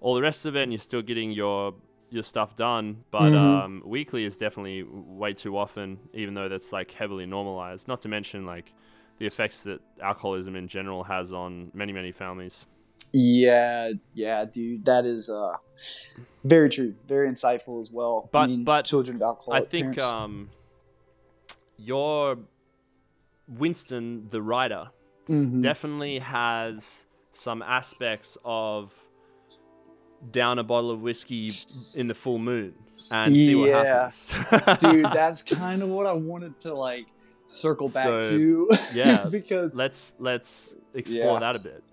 [0.01, 1.73] all the rest of it, and you're still getting your
[2.09, 3.03] your stuff done.
[3.11, 3.35] But Mhm.
[3.35, 7.87] um, weekly is definitely way too often, even though that's like heavily normalized.
[7.87, 8.73] Not to mention like
[9.19, 12.65] the effects that alcoholism in general has on many many families.
[13.11, 15.53] Yeah, yeah, dude, that is uh
[16.43, 18.29] very true, very insightful as well.
[18.31, 19.53] But- I mean, but children of alcohol.
[19.53, 20.05] I think parents.
[20.05, 20.49] um,
[21.77, 22.37] your
[23.47, 24.89] Winston, the writer,
[25.27, 25.61] Mhm.
[25.61, 28.93] definitely has some aspects of
[30.31, 31.51] down a bottle of whiskey
[31.93, 32.73] in the full moon
[33.11, 34.09] and see what Yeah.
[34.09, 34.79] happens.
[34.81, 37.07] dude, that's kind of what I wanted to like
[37.45, 38.69] circle back So, to.
[38.93, 41.39] yeah, because let's let's explore Yeah.
[41.39, 41.83] that a bit.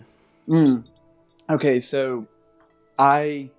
[0.48, 0.84] Mm.
[1.50, 2.26] Okay, so
[2.98, 3.50] I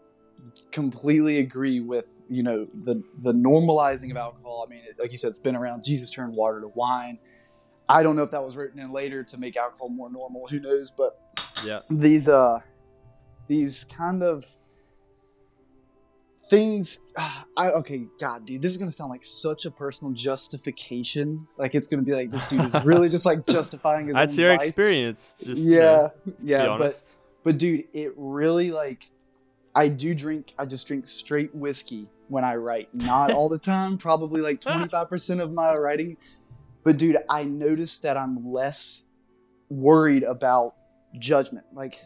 [0.72, 4.66] completely agree with you know the the normalizing of alcohol.
[4.66, 5.84] I mean, it, like you said, it's been around.
[5.84, 7.20] Jesus turned water to wine.
[7.90, 10.48] I don't know if that was written in later to make alcohol more normal.
[10.50, 10.92] Who knows?
[10.92, 11.20] But
[11.66, 11.78] Yeah.
[11.90, 12.60] these uh
[13.48, 14.46] these kind of
[16.50, 17.00] things
[17.56, 21.88] I okay god dude this is gonna sound like such a personal justification like it's
[21.88, 24.68] gonna be like this dude is really just like justifying his That's own your vice.
[24.68, 25.36] experience.
[25.44, 27.02] Just yeah know, yeah but.
[27.44, 29.10] But dude, it really like
[29.74, 32.94] I do drink I just drink straight whiskey when I write.
[32.94, 36.18] Not all the time, probably like 25% of my writing.
[36.84, 39.04] But dude, I noticed that I'm less
[39.70, 40.76] worried about
[41.18, 41.66] judgment.
[41.74, 42.02] Like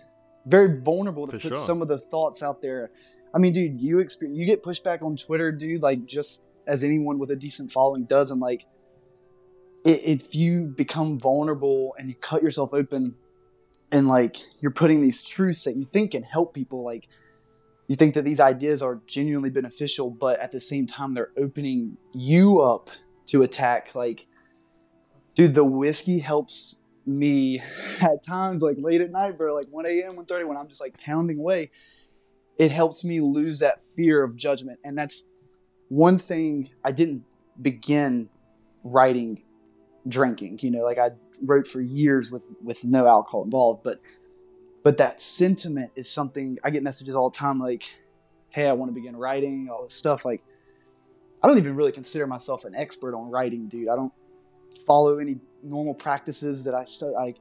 [0.45, 1.65] very vulnerable to For put sure.
[1.65, 2.91] some of the thoughts out there.
[3.33, 7.19] I mean, dude, you experience you get pushback on Twitter, dude, like just as anyone
[7.19, 8.65] with a decent following does and like
[9.83, 13.15] if you become vulnerable and you cut yourself open
[13.91, 17.07] and like you're putting these truths that you think can help people like
[17.87, 21.97] you think that these ideas are genuinely beneficial but at the same time they're opening
[22.13, 22.89] you up
[23.25, 24.27] to attack like
[25.33, 27.61] dude the whiskey helps me
[28.01, 30.97] at times like late at night bro like 1 a.m 1 when i'm just like
[30.99, 31.71] pounding away.
[32.57, 35.27] It helps me lose that fear of judgment and that's
[35.89, 37.25] one thing i didn't
[37.61, 38.29] begin
[38.83, 39.43] writing
[40.07, 41.09] drinking you know like i
[41.43, 43.99] wrote for years with with no alcohol involved but
[44.83, 47.83] but that sentiment is something i get messages all the time like
[48.49, 50.43] hey i want to begin writing all this stuff like
[51.41, 53.89] i don't even really consider myself an expert on writing dude.
[53.89, 54.13] I don't
[54.85, 57.33] follow any normal practices that i stu- I,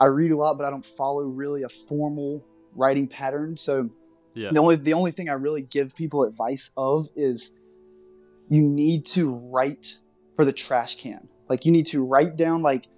[0.00, 3.56] I read a lot but i don't follow really a formal writing pattern.
[3.56, 3.90] So
[4.34, 4.50] Yeah.
[4.52, 7.52] the only the only thing i really give people advice of is
[8.48, 9.98] you need to write
[10.36, 12.88] for the trash can like you need to write down like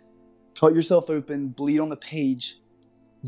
[0.59, 2.61] cut yourself open bleed on the page.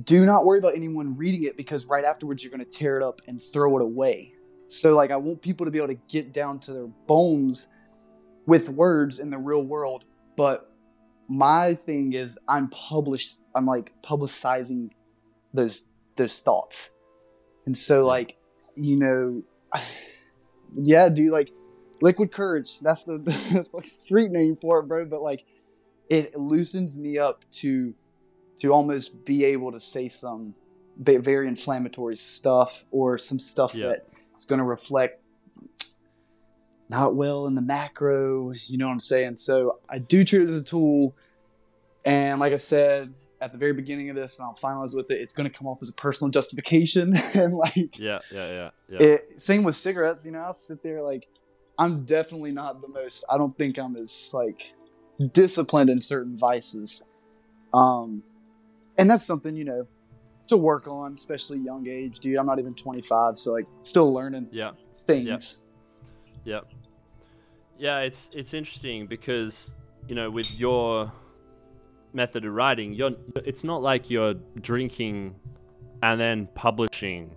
[0.05, 3.03] Do not worry about anyone reading it because right afterwards you're going to tear it
[3.03, 4.33] up and throw it away.
[4.67, 7.69] So like i want people to be able to get down to their bones
[8.47, 10.73] with words in the real world but
[11.29, 14.91] my thing is i'm published i'm like publicizing
[15.53, 16.93] those those thoughts.
[17.67, 18.37] And so like
[18.77, 19.43] you know
[20.75, 21.51] yeah dude like
[22.01, 23.19] liquid courage that's the,
[23.73, 25.45] the street name for it bro but like
[26.11, 27.95] it loosens me up to
[28.59, 30.55] to almost be able to say some
[30.99, 33.89] very inflammatory stuff or some stuff Yeah.
[33.89, 34.01] that
[34.37, 35.21] is going to reflect
[36.89, 40.49] not well in the macro you know what i'm saying so i do treat it
[40.49, 41.15] as a tool
[42.05, 45.21] and like i said at the very beginning of this and i'll finalize with it
[45.21, 48.99] it's going to come off as a personal justification and like Yeah, yeah, yeah, yeah.
[49.03, 51.27] it, same with cigarettes you know i'll sit there like
[51.79, 54.73] i'm definitely not the most i don't think i'm as like
[55.33, 57.03] disciplined in certain vices.
[57.73, 58.23] Um
[58.99, 59.87] and that's something you know
[60.49, 62.37] to work on especially young age dude.
[62.37, 64.73] I'm not even 25 so like still learning yeah.
[65.07, 65.59] things.
[66.45, 66.67] Yep.
[67.79, 69.71] Yeah, it's it's interesting because
[70.09, 71.13] you know with your
[72.13, 73.13] method of writing, you're
[73.45, 75.35] it's not like you're drinking
[76.03, 77.35] and then publishing,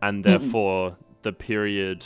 [0.00, 2.04] and therefore the period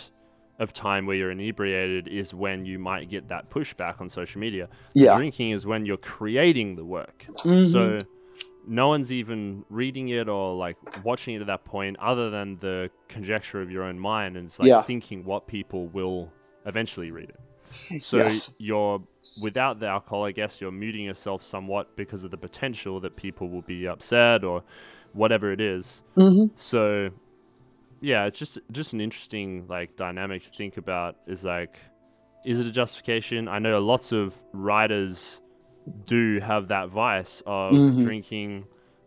[0.58, 4.68] of time where you're inebriated is when you might get that pushback on social media.
[4.94, 7.26] yeah Drinking is when you're creating the work.
[7.44, 7.70] Mhm.
[7.70, 7.98] So
[8.66, 12.90] no one's even reading it or like watching it at that point other than the
[13.08, 14.82] conjecture of your own mind and it's like Yeah.
[14.82, 16.32] thinking what people will
[16.64, 17.40] eventually read it.
[18.02, 18.54] So Yes.
[18.58, 19.02] you're
[19.42, 23.48] without the alcohol, I guess you're muting yourself somewhat because of the potential that people
[23.50, 24.62] will be upset or
[25.12, 26.02] whatever it is.
[26.16, 26.50] Mhm.
[26.56, 27.10] So
[28.00, 31.16] yeah, it's just just an interesting like dynamic to think about.
[31.26, 31.78] Is like,
[32.44, 33.48] is it a justification?
[33.48, 35.40] I know lots of writers
[36.06, 38.02] do have that vice of Mhm.
[38.02, 38.66] drinking,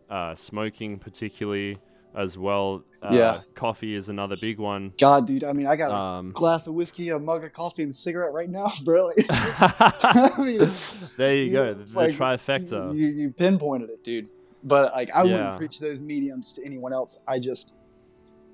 [0.10, 1.78] uh, smoking, particularly
[2.16, 2.84] as well.
[3.04, 3.42] Uh, Yeah.
[3.54, 4.94] coffee is another big one.
[4.98, 5.44] God, dude.
[5.44, 7.94] I mean, I got a Um, glass of whiskey, a mug of coffee, and a
[7.94, 9.12] cigarette right now, bro.
[9.30, 10.72] I mean,
[11.18, 12.94] there you go, the, it's the like, trifecta.
[12.96, 14.30] You, you pinpointed it, dude.
[14.64, 15.32] But like, I Yeah.
[15.34, 17.22] wouldn't preach those mediums to anyone else.
[17.28, 17.74] I just,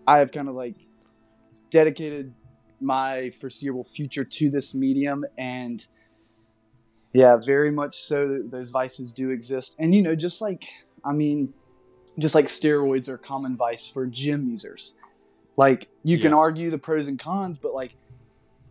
[0.07, 0.75] I have kind of like
[1.69, 2.33] dedicated
[2.81, 5.85] my foreseeable future to this medium, and
[7.13, 8.27] yeah, very much so.
[8.27, 10.65] th- Those vices do exist, and you know, just like
[11.03, 11.53] I mean,
[12.19, 14.95] just like steroids are a common vice for gym users.
[15.57, 17.95] Like you can argue the pros and cons, but like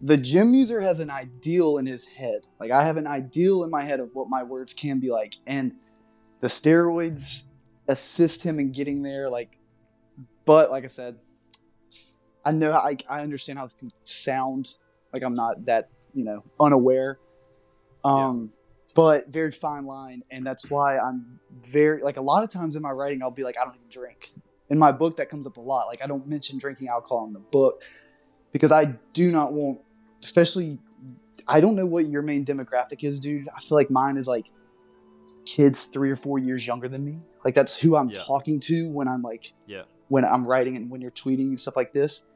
[0.03, 2.47] the gym user has an ideal in his head.
[2.61, 5.37] Like I have an ideal in my head of what my words can be like,
[5.47, 5.73] and
[6.41, 7.45] the steroids
[7.89, 9.31] assist him in getting there.
[9.31, 9.57] Like,
[10.45, 11.17] but like I said,
[12.45, 14.77] I know I, I understand how this can sound.
[15.13, 17.19] Like I'm not that you know unaware.
[18.05, 18.51] Um,
[18.95, 22.83] but very fine line, and that's why I'm very like a lot of times in
[22.83, 24.33] my writing I'll be like I don't even drink.
[24.71, 25.87] In my book that comes up a lot.
[25.87, 27.83] Like I don't mention drinking alcohol in the book
[28.53, 29.81] because I do not want,
[30.23, 30.79] especially.
[31.49, 33.49] I don't know what your main demographic is, dude.
[33.55, 34.51] I feel like mine is like
[35.45, 37.19] kids three or four years younger than me.
[37.45, 38.23] Like that's who I'm Yeah.
[38.23, 39.83] talking to when I'm like Yeah.
[40.09, 42.27] When I'm writing and when you're tweeting and stuff like this.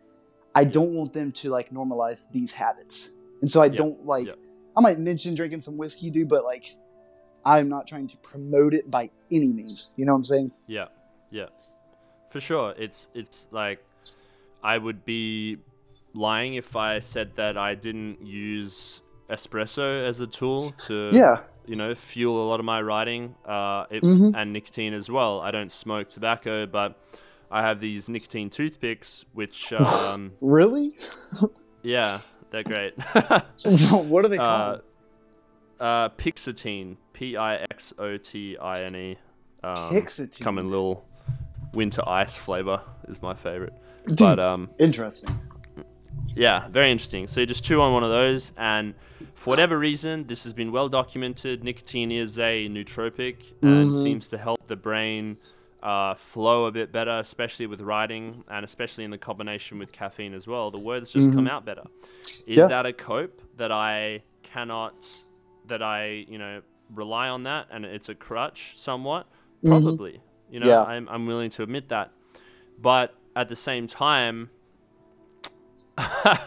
[0.54, 3.10] I don't want them to like normalize these habits.
[3.40, 3.76] And so I Yeah.
[3.76, 4.34] don't like Yeah.
[4.76, 6.74] I might mention drinking some whiskey, dude, but like
[7.44, 9.94] I'm not trying to promote it by any means.
[9.96, 10.52] You know what I'm saying?
[10.66, 10.88] Yeah,
[11.30, 11.46] yeah,
[12.30, 12.74] for sure.
[12.76, 13.84] It's it's like
[14.62, 15.58] I would be
[16.14, 21.42] lying if I said that I didn't use espresso as a tool to Yeah.
[21.66, 23.34] you know fuel a lot of my writing.
[23.46, 24.34] Uh, it, Mhm.
[24.34, 25.40] and nicotine as well.
[25.40, 26.98] I don't smoke tobacco, but
[27.50, 30.96] I have these nicotine toothpicks, which um, Really?
[31.82, 32.94] yeah, they're great.
[33.92, 34.80] what are they uh, called?
[35.80, 39.18] uh, Pixotine, P I X O T I N E.
[39.62, 40.40] Um, Pixotine.
[40.40, 41.04] Come in little
[41.72, 43.84] winter ice flavor is my favorite.
[44.06, 45.38] Dude, But um, interesting.
[46.34, 47.26] yeah, very interesting.
[47.26, 48.94] So you just chew on one of those, and
[49.34, 51.62] for whatever reason, this has been well documented.
[51.64, 54.02] Nicotine is a nootropic and Mhm.
[54.02, 55.36] seems to help the brain
[55.82, 60.34] uh, flow a bit better, especially with writing, and especially in the combination with caffeine
[60.34, 60.70] as well.
[60.70, 61.50] The words just come Mhm.
[61.50, 61.84] out better.
[62.46, 62.66] Is Yeah.
[62.68, 65.06] that a cope that I cannot,
[65.66, 66.62] that I you know
[66.94, 69.26] rely on that, and it's a crutch somewhat?
[69.62, 69.68] Mhm.
[69.82, 70.20] Probably.
[70.50, 70.82] You know, Yeah.
[70.82, 72.10] I'm I'm willing to admit that,
[72.80, 74.50] but at the same time.
[75.98, 76.38] yeah,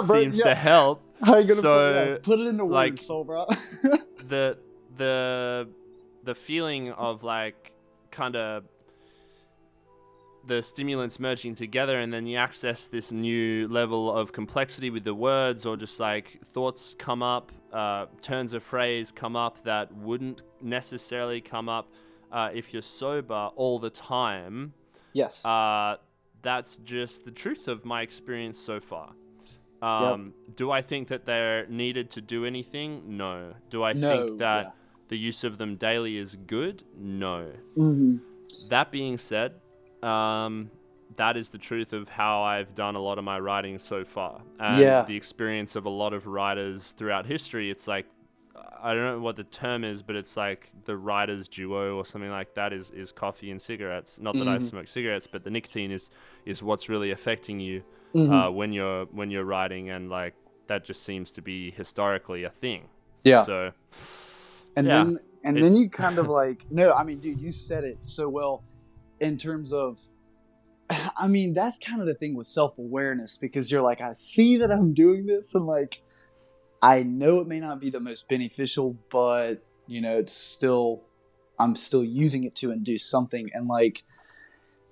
[0.00, 0.20] it bro.
[0.22, 0.44] seems yeah.
[0.44, 3.46] to help How you gonna So, put, yeah, put it into like- words, so bro?
[4.28, 4.58] the
[4.96, 5.68] the
[6.24, 7.72] the feeling of like
[8.18, 8.64] kind of
[10.46, 15.14] the stimulants merging together and then you access this new level of complexity with the
[15.14, 20.42] words or just like thoughts come up uh, turns of phrase come up that wouldn't
[20.62, 21.86] necessarily come up
[22.32, 24.72] uh, if you're sober all the time
[25.12, 25.44] yes.
[25.44, 25.96] uh,
[26.42, 29.10] that's just the truth of my experience so far.
[29.82, 33.16] Um, Do I think that they're needed to do anything?
[33.16, 33.54] No.
[33.70, 34.70] Do I No, think that yeah.
[35.08, 36.82] The use of them daily is good?
[36.96, 37.50] No.
[37.74, 38.16] hmm
[38.68, 39.54] That being said,
[40.02, 40.70] um,
[41.16, 44.42] that is the truth of how I've done a lot of my writing so far.
[44.58, 45.02] And Yeah.
[45.04, 47.70] the experience of a lot of writers throughout history.
[47.70, 48.06] It's like,
[48.80, 52.30] I don't know what the term is, but it's like the writer's duo or something
[52.30, 54.18] like that is, is coffee and cigarettes.
[54.20, 54.62] Not that I Mhm.
[54.62, 56.10] smoke cigarettes, but the nicotine is,
[56.44, 57.82] is what's really affecting you
[58.14, 58.32] Mhm.
[58.32, 60.34] uh, when you're when you're writing, and like
[60.66, 62.88] that just seems to be historically a thing.
[63.24, 63.44] yeah.
[63.44, 63.72] So
[64.76, 67.50] and yeah, then and it's- then you kind of like no i mean dude you
[67.50, 68.62] said it so well
[69.20, 70.00] in terms of
[71.16, 74.70] i mean that's kind of the thing with self-awareness because you're like i see that
[74.70, 76.02] i'm doing this and like
[76.82, 81.02] i know it may not be the most beneficial but you know it's still
[81.58, 83.50] i'm still using it to induce something.
[83.52, 84.04] And like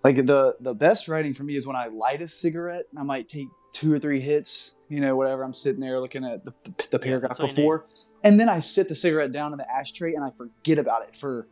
[0.03, 3.03] like the the best writing for me is when i light a cigarette and i
[3.03, 6.55] might take two or three hits you know whatever i'm sitting there looking at the,
[6.91, 7.63] the paragraph that's all you need.
[7.63, 7.87] before
[8.25, 11.15] and then I sit the cigarette down in the ashtray and I forget about it
[11.15, 11.47] for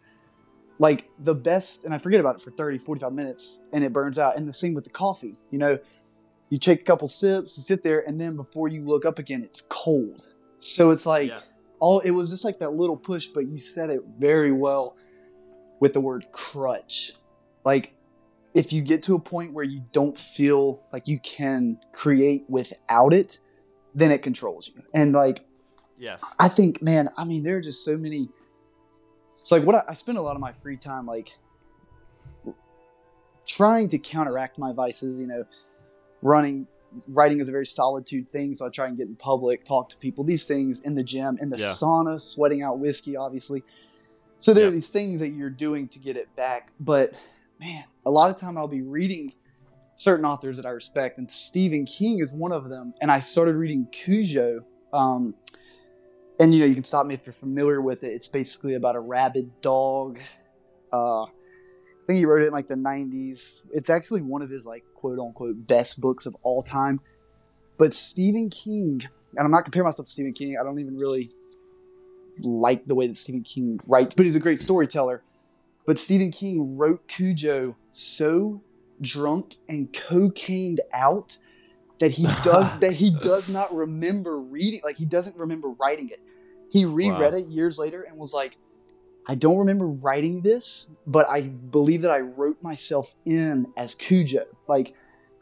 [0.80, 4.18] like the best, and I forget about it for 30, 45 minutes and it burns
[4.18, 4.36] out.
[4.36, 5.38] And the same with the coffee.
[5.52, 5.78] You know,
[6.50, 9.42] you take a couple sips, you sit there, and then before you look up again,
[9.44, 10.26] it's cold.
[10.58, 11.40] So it's like Yeah.
[11.78, 14.96] all it was just like that little push, but you said it very well
[15.80, 17.12] with the word crutch.
[17.64, 17.93] Like,
[18.54, 23.12] if you get to a point where you don't feel like you can create without
[23.12, 23.38] it,
[23.94, 24.82] then it controls you.
[24.94, 25.44] And like,
[25.98, 28.28] yes, I think, man, I mean, there are just so many.
[29.38, 31.36] It's like what I, I spend a lot of my free time like
[33.46, 35.20] trying to counteract my vices.
[35.20, 35.44] You know,
[36.22, 36.66] running,
[37.08, 39.96] writing is a very solitude thing, so I try and get in public, talk to
[39.96, 40.24] people.
[40.24, 41.74] These things in the gym, in the Yeah.
[41.74, 43.62] sauna, sweating out whiskey, obviously.
[44.36, 46.72] So there are these things that you're doing to get it back.
[46.80, 47.14] But
[47.60, 49.32] man, a lot of time I'll be reading
[49.96, 52.94] certain authors that I respect, and Stephen King is one of them.
[53.00, 54.64] And I started reading Cujo.
[54.92, 55.34] Um,
[56.38, 58.12] and you know, you can stop me if you're familiar with it.
[58.12, 60.18] It's basically about a rabid dog.
[60.92, 63.66] Uh, I think he wrote it in like the 90s.
[63.72, 67.00] It's actually one of his like quote unquote best books of all time.
[67.78, 69.02] But Stephen King,
[69.36, 70.56] and I'm not comparing myself to Stephen King.
[70.60, 71.30] I don't even really
[72.40, 75.22] like the way that Stephen King writes, but he's a great storyteller.
[75.86, 78.62] But Stephen King wrote Cujo so
[79.00, 81.36] drunk and cocained out
[82.00, 86.20] that he does that he does not remember reading like he doesn't remember writing it.
[86.72, 87.38] He reread Wow.
[87.38, 88.56] it years later and was like,
[89.26, 94.44] I don't remember writing this, but I believe that I wrote myself in as Cujo.
[94.68, 94.94] Like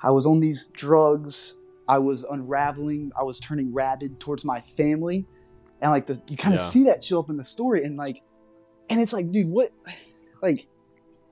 [0.03, 1.57] I was on these drugs,
[1.89, 5.25] I was unraveling, I was turning rabid towards my family.
[5.81, 6.65] And like the you kind of Yeah.
[6.67, 8.23] see that show up in the story and like
[8.91, 9.73] and it's like, dude, what
[10.43, 10.69] like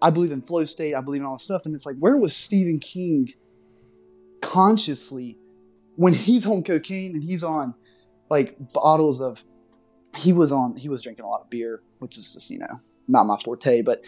[0.01, 2.17] I believe in flow state, I believe in all this stuff, and it's like, where
[2.17, 3.35] was Stephen King
[4.41, 5.37] consciously
[5.97, 7.75] when he's on cocaine and he's on
[8.31, 9.45] like bottles of
[10.17, 12.81] he was on he was drinking a lot of beer, which is just, you know,
[13.07, 14.03] not my forte, but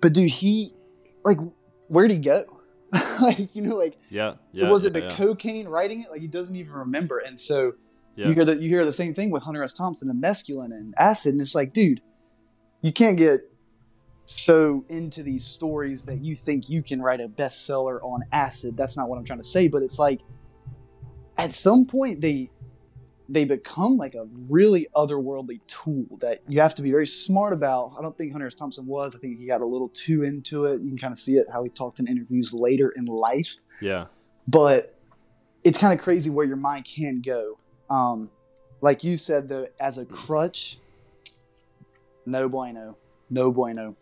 [0.00, 0.72] but dude, he
[1.24, 1.38] like
[1.88, 2.44] where'd he go?
[3.20, 4.70] like, you know, like Yeah, yeah.
[4.70, 5.16] was it yeah, the yeah.
[5.16, 6.10] cocaine writing it?
[6.10, 7.18] Like he doesn't even remember.
[7.18, 7.74] And so
[8.16, 9.74] you hear that you hear the same thing with Hunter S.
[9.74, 12.00] Thompson and mescaline and acid, and it's like, dude,
[12.80, 13.42] you can't get
[14.30, 18.76] so into these stories that you think you can write a bestseller on acid.
[18.76, 20.20] That's not what I'm trying to say, but it's like
[21.38, 22.50] at some point they
[23.30, 27.92] they become like a really otherworldly tool that you have to be very smart about.
[27.98, 28.54] I don't think Hunter S.
[28.54, 29.14] Thompson was.
[29.16, 30.80] I think he got a little too into it.
[30.82, 34.06] You can kind of see it how he talked in interviews later in life Yeah.
[34.46, 34.94] but
[35.64, 37.58] it's kind of crazy where your mind can go.
[37.90, 38.30] Um,
[38.80, 40.78] like you said, though, as a crutch,
[42.24, 42.96] no bueno,
[43.30, 43.94] no bueno.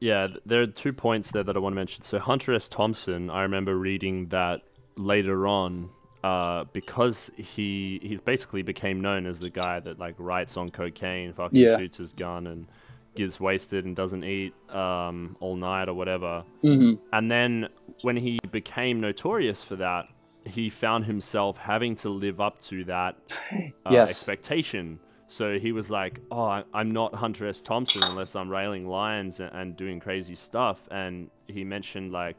[0.00, 2.04] Yeah, there are two points there that I want to mention.
[2.04, 2.68] So Hunter S.
[2.68, 4.62] Thompson, I remember reading that
[4.96, 5.88] later on,
[6.22, 11.32] uh, because he he basically became known as the guy that like writes on cocaine,
[11.32, 11.78] fucking Yeah.
[11.78, 12.66] shoots his gun, and
[13.14, 16.44] gets wasted and doesn't eat um, all night or whatever.
[16.62, 17.02] Mm-hmm.
[17.14, 17.68] And then
[18.02, 20.08] when he became notorious for that,
[20.44, 23.16] he found himself having to live up to that
[23.86, 24.10] uh, Yes.
[24.10, 24.98] expectation.
[25.28, 27.60] So he was like, "Oh, I- I'm not Hunter S.
[27.60, 32.36] Thompson unless I'm railing lions and, and doing crazy stuff." And he mentioned like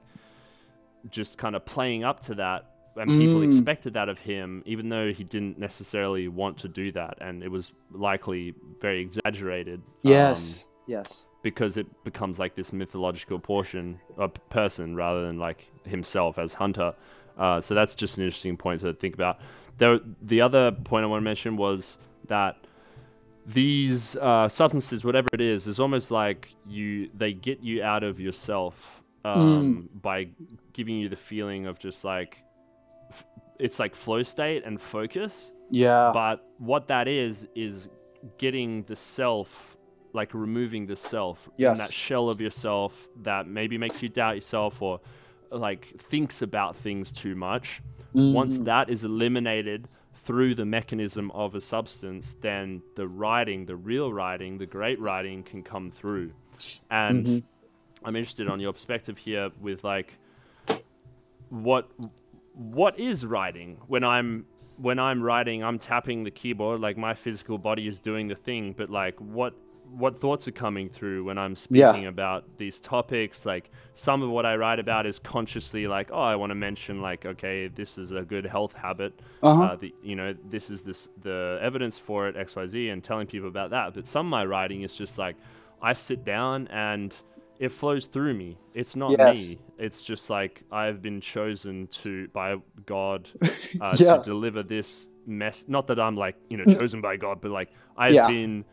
[1.10, 2.66] just kind of playing up to that,
[2.96, 3.46] and people Mm.
[3.46, 7.50] expected that of him, even though he didn't necessarily want to do that, and it
[7.52, 9.82] was likely very exaggerated.
[10.06, 15.38] um, Yes, yes, because it becomes like this mythological portion a p- person rather than
[15.38, 16.94] like himself as hunter
[17.38, 19.38] uh, so that's just an interesting point to think about
[19.78, 22.56] there the other point i want to mention was that
[23.48, 28.20] these uh, substances whatever it is is almost like you they get you out of
[28.20, 30.28] yourself um, by
[30.74, 32.38] giving you the feeling of just like
[33.10, 33.26] f-
[33.60, 38.06] it's like flow state and focus yeah, but what that is is
[38.38, 39.76] getting the self
[40.14, 41.72] like removing the self Yes.
[41.80, 45.00] and that shell of yourself that maybe makes you doubt yourself or
[45.52, 47.82] like thinks about things too much
[48.14, 48.66] once Mhm.
[48.66, 49.88] that is eliminated
[50.28, 55.42] through the mechanism of a substance then the writing the real writing the great writing
[55.42, 56.30] can come through
[56.92, 57.44] and Mhm.
[58.06, 60.10] i'm interested on your perspective here with like
[61.50, 61.90] what
[62.54, 64.46] what is writing when i'm
[64.78, 68.74] when i'm writing i'm tapping the keyboard like my physical body is doing the thing
[68.78, 69.54] but like what
[69.92, 71.92] what thoughts are coming through when i'm Yeah.
[71.92, 76.22] speaking about these topics like some of what i write about is consciously like oh
[76.22, 79.14] i want to mention like okay this is a good health habit
[79.44, 79.64] uh-huh.
[79.64, 83.48] uh, the, you know this is this the evidence for it xyz and telling people
[83.48, 85.36] about that but some of my writing is just like
[85.82, 87.14] i sit down and
[87.60, 89.36] it flows through me it's not Yes.
[89.52, 93.30] me it's just like i've been chosen to by god
[93.82, 94.18] uh, Yeah.
[94.18, 97.70] to deliver this mess not that i'm like you know chosen by god but like
[97.98, 98.28] i've Yeah.
[98.28, 98.64] been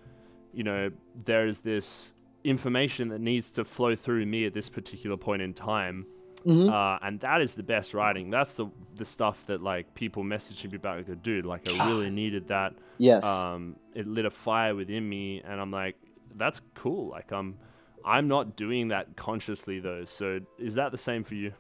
[0.55, 0.90] you know
[1.24, 2.12] there's this
[2.44, 6.07] information that needs to flow through me at this particular point in time
[6.46, 6.68] Mhm.
[6.70, 8.28] uh, and that is the best writing.
[8.30, 11.09] That's the the stuff that like people messaging me about.
[11.09, 12.74] Like, dude, like I really needed that.
[12.98, 15.96] yes, Um, it lit a fire within me, and I'm like,
[16.36, 17.09] that's cool.
[17.09, 17.57] Like I'm,
[18.05, 20.05] I'm not doing that consciously though.
[20.05, 21.52] So is that the same for you?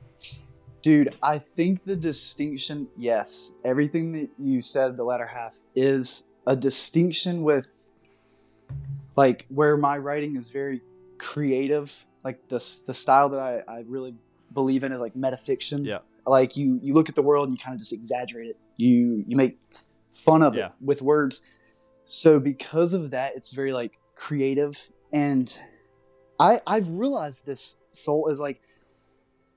[0.82, 1.14] dude.
[1.22, 7.42] I think the distinction, yes, everything that you said the latter half is a distinction
[7.42, 7.66] with
[9.16, 10.80] like where my writing is very
[11.18, 12.56] creative like the,
[12.86, 14.14] the style that I, I really
[14.52, 15.84] believe in is like metafiction.
[15.84, 15.98] Yeah.
[16.26, 18.56] Like you you look at the world and you kind of just exaggerate it.
[18.78, 19.58] You you make
[20.12, 20.66] fun of Yeah.
[20.68, 21.42] it with words.
[22.06, 25.58] So because of that, it's very like creative and
[26.40, 28.62] I I've realized this soul is like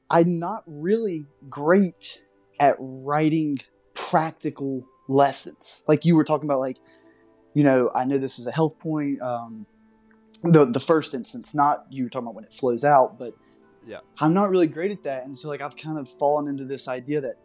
[0.10, 2.24] I'm not really great
[2.60, 3.60] at writing
[3.94, 5.84] practical lessons.
[5.88, 6.78] Like you were talking about like
[7.58, 9.66] you know, I know this is a health point um
[10.44, 13.34] the the first instance, not you were talking about when it flows out, but
[13.94, 14.02] Yeah.
[14.20, 15.26] I'm not really great at that.
[15.26, 17.38] And so like I've kind of fallen into this idea that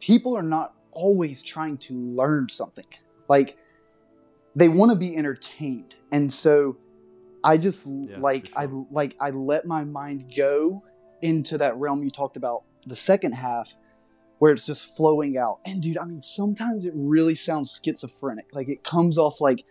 [0.00, 2.90] people are not always trying to learn something.
[3.28, 3.56] Like
[4.60, 5.94] they want to be entertained.
[6.10, 6.76] And so
[7.44, 10.82] I just Yeah, like for I like I let my mind go
[11.22, 13.68] into that realm you talked about the second half
[14.38, 15.60] where it's just flowing out.
[15.64, 18.46] And dude, I mean sometimes it really sounds schizophrenic.
[18.52, 19.64] Like it comes off like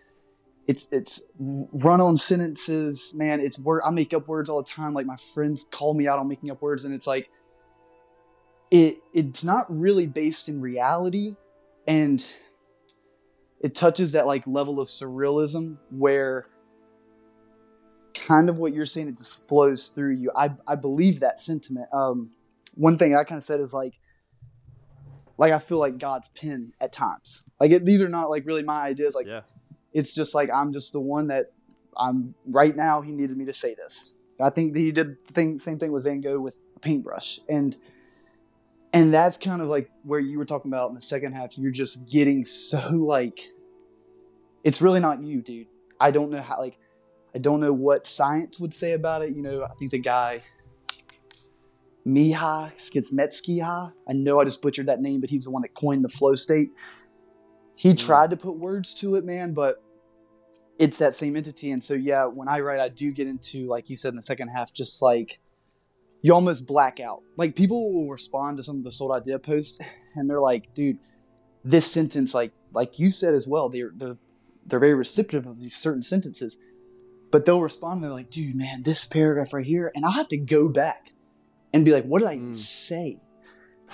[0.66, 3.40] it's it's run on sentences, man.
[3.40, 4.94] It's word I make up words all the time.
[4.94, 7.30] Like my friends call me out on making up words, and it's like
[8.70, 11.36] it it's not really based in reality,
[11.86, 12.28] and
[13.60, 16.46] it touches that like level of surrealism where
[18.26, 20.32] kind of what you're saying it just flows through you.
[20.34, 21.86] I I believe that sentiment.
[21.92, 22.30] Um,
[22.74, 23.94] one thing I kind of said is like
[25.38, 27.42] like I feel like God's pen at times.
[27.60, 29.14] Like it, these are not like really my ideas.
[29.14, 29.42] Like yeah.
[29.92, 31.52] it's just like I'm just the one that
[31.96, 33.00] I'm right now.
[33.00, 34.14] He needed me to say this.
[34.40, 37.40] I think that he did the thing, same thing with Van Gogh with a paintbrush,
[37.48, 37.76] and
[38.92, 41.58] and that's kind of like where you were talking about in the second half.
[41.58, 43.38] You're just getting so like,
[44.64, 45.66] it's really not you, dude.
[46.00, 46.78] I don't know how like,
[47.34, 49.34] I don't know what science would say about it.
[49.34, 50.42] You know, I think the guy.
[52.06, 53.92] Miha Skitsmetskyha.
[54.08, 56.34] I know I just butchered that name, but he's the one that coined the flow
[56.34, 56.70] state.
[57.74, 57.98] He Mm.
[57.98, 59.82] tried to put words to it, man, but
[60.78, 61.70] it's that same entity.
[61.72, 64.22] And so, yeah, when I write, I do get into, like you said in the
[64.22, 65.40] second half, just like
[66.22, 67.22] you almost black out.
[67.36, 69.80] Like people will respond to some of the sold idea posts,
[70.14, 70.98] and they're like, "Dude,
[71.64, 74.16] this sentence, like like you said as well, they're they're
[74.66, 76.58] they're very receptive of these certain sentences."
[77.32, 80.28] But they'll respond and they're like, "Dude, man, this paragraph right here," and I'll have
[80.28, 81.12] to go back
[81.76, 82.54] and be like, "What did I Mm.
[82.54, 83.18] say?"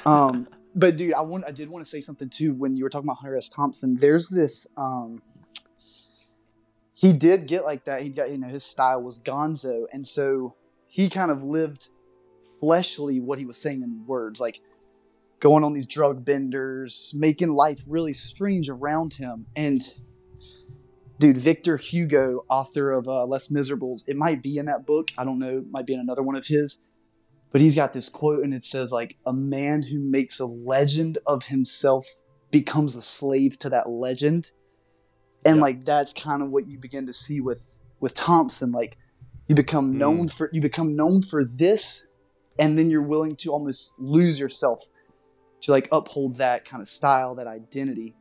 [0.06, 2.90] Um, but dude, I want I did want to say something too when you were
[2.90, 3.48] talking about Hunter S.
[3.48, 3.96] Thompson.
[3.96, 5.20] There's this um
[6.94, 8.02] he did get like that.
[8.02, 10.54] He got you know his style was gonzo, and so
[10.86, 11.90] he kind of lived
[12.60, 14.60] fleshly what he was saying in words, like
[15.40, 19.46] going on these drug benders, making life really strange around him.
[19.56, 19.82] And
[21.18, 25.10] dude, Victor Hugo, author of uh, Les Miserables, it might be in that book.
[25.18, 25.58] I don't know.
[25.58, 26.80] It might be in another one of his.
[27.52, 31.18] But he's got this quote, and it says like, "A man who makes a legend
[31.26, 32.06] of himself
[32.50, 34.50] becomes a slave to that legend."
[35.44, 35.62] And Yeah.
[35.62, 38.72] like that's kind of what you begin to see with with Thompson.
[38.72, 38.96] Like
[39.48, 39.98] you become hmm.
[39.98, 42.04] known for you become known for this,
[42.58, 44.86] and then you're willing to almost lose yourself
[45.62, 48.14] to like uphold that kind of style, that identity.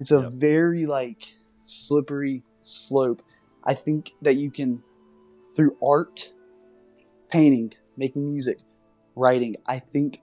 [0.00, 0.32] It's a Yep.
[0.32, 3.22] very like slippery slope.
[3.64, 4.82] I think that you can
[5.54, 6.32] through art,
[7.30, 8.58] painting, making music,
[9.14, 10.20] writing, I think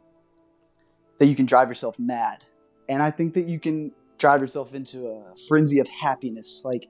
[1.20, 2.44] that you can drive yourself mad.
[2.90, 6.64] And I think that you can drive yourself into a frenzy of happiness.
[6.66, 6.88] Like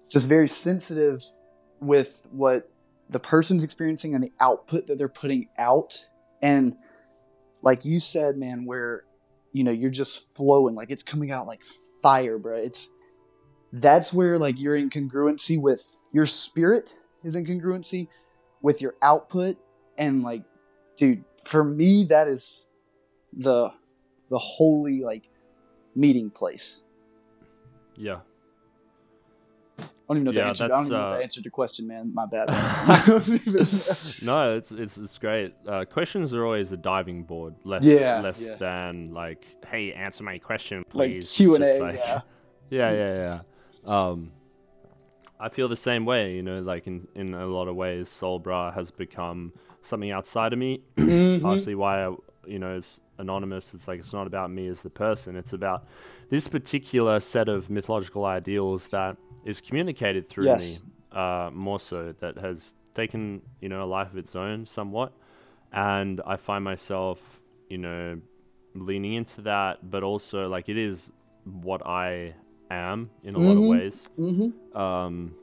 [0.00, 1.22] it's just very sensitive
[1.80, 2.70] with what
[3.08, 6.06] the person's experiencing and the output that they're putting out.
[6.42, 6.76] And
[7.62, 9.04] like you said, man, where
[9.52, 11.62] you know you're just flowing, like it's coming out like
[12.02, 12.56] fire, bro.
[12.56, 12.90] It's
[13.72, 18.08] that's where like your incongruency with your spirit is incongruency
[18.62, 19.56] with your output
[19.98, 20.42] and like
[20.96, 22.70] dude for me that is
[23.32, 23.70] the
[24.30, 25.28] the holy like
[25.96, 26.84] meeting place
[27.96, 28.20] Yeah.
[29.78, 31.52] i don't even know Yeah, that answered, I don't even know uh, that answered your
[31.52, 32.48] question man my bad
[34.24, 35.54] no, it's it's it's great.
[35.66, 38.56] Uh, questions are always a diving board, less Yeah, less yeah.
[38.56, 41.24] than like, hey, answer my question, please.
[41.24, 42.20] It's q&a like- yeah
[42.70, 43.14] yeah, yeah,
[43.86, 44.00] yeah.
[44.00, 44.32] Um,
[45.40, 46.34] I feel the same way.
[46.34, 49.52] You know, like in in a lot of ways, SolBrah has become
[49.84, 50.80] something outside of me.
[50.96, 51.42] Mhm.
[51.42, 52.14] Partially why I,
[52.46, 53.74] you know, it's anonymous.
[53.74, 55.36] It's like it's not about me as the person.
[55.36, 55.86] It's about
[56.30, 60.82] this particular set of mythological ideals that is communicated through Yes.
[60.82, 61.18] me.
[61.20, 65.12] Uh, more so that has taken you know a life of its own somewhat,
[65.72, 67.18] and I find myself
[67.68, 68.20] you know
[68.74, 71.12] leaning into that, but also like it is
[71.44, 72.34] what I
[72.70, 73.68] am in a lot of Mhm.
[73.68, 74.02] ways.
[74.18, 74.76] mm-hmm.
[74.76, 75.36] Um,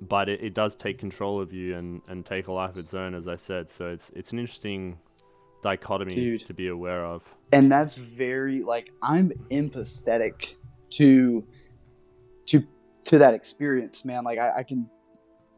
[0.00, 2.94] but it, it does take control of you and, and take a life of its
[2.94, 3.70] own, as I said.
[3.70, 4.98] So it's it's an interesting
[5.62, 6.40] dichotomy Dude.
[6.46, 7.22] to be aware of.
[7.52, 10.54] and that's very like i'm empathetic
[10.88, 11.44] to
[12.46, 12.66] to
[13.04, 14.88] to that experience man like I, I can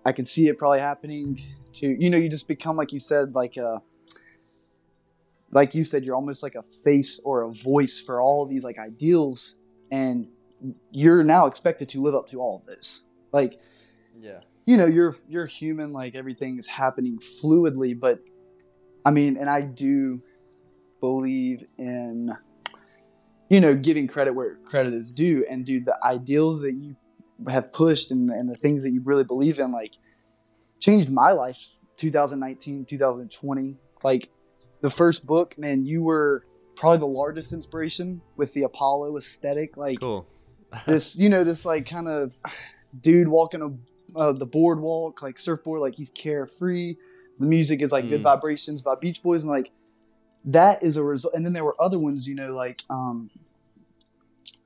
[0.05, 1.39] i can see it probably happening
[1.75, 3.79] to you know you just become like you said like uh
[5.53, 8.79] like you said, you're almost like a face or a voice for all these like
[8.79, 9.59] ideals,
[9.91, 10.27] and
[10.91, 13.05] you're now expected to live up to all of this.
[13.33, 13.61] Like,
[14.23, 15.93] yeah, you know, you're you're human.
[15.93, 18.21] Like everything is happening fluidly, but
[19.05, 20.23] I mean, and I do
[21.01, 22.33] believe in
[23.51, 26.97] you know giving credit where credit is due, and dude, the ideals that you
[27.49, 29.95] have pushed and, and the things that you really believe in, like
[30.81, 31.77] changed my life.
[31.99, 34.29] 2019, 2020, like
[34.81, 36.45] the first book, man, you were
[36.75, 39.77] probably the largest inspiration with the Apollo aesthetic.
[39.77, 40.27] Like cool.
[40.87, 42.35] this, you know, this like kind of
[43.01, 43.69] dude walking a,
[44.17, 46.95] uh, the boardwalk, like surfboard, like he's carefree.
[47.39, 48.11] The music is like mm.
[48.11, 49.71] good vibrations by Beach Boys, and like
[50.45, 51.35] that is a result.
[51.35, 53.31] And then there were other ones, you know, like um,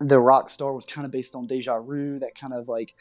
[0.01, 2.95] the rock star was kind of based on Deja Vu, that kind of like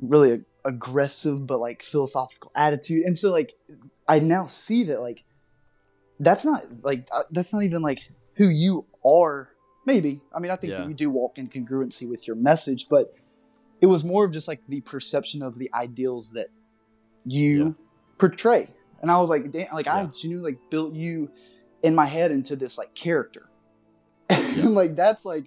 [0.00, 3.04] really aggressive but like philosophical attitude.
[3.04, 3.54] And so like
[4.08, 5.24] I now see that like
[6.20, 9.48] that's not like uh, that's not even like who you are.
[9.86, 10.80] Maybe I mean I think yeah.
[10.80, 13.12] that you do walk in congruency with your message, but
[13.82, 16.48] it was more of just like the perception of the ideals that
[17.26, 17.72] you yeah.
[18.16, 18.70] portray.
[19.02, 19.96] And I was like, damn, like yeah.
[19.96, 21.28] I genuinely like built you
[21.82, 23.48] in my head into this like character.
[24.62, 25.46] like that's like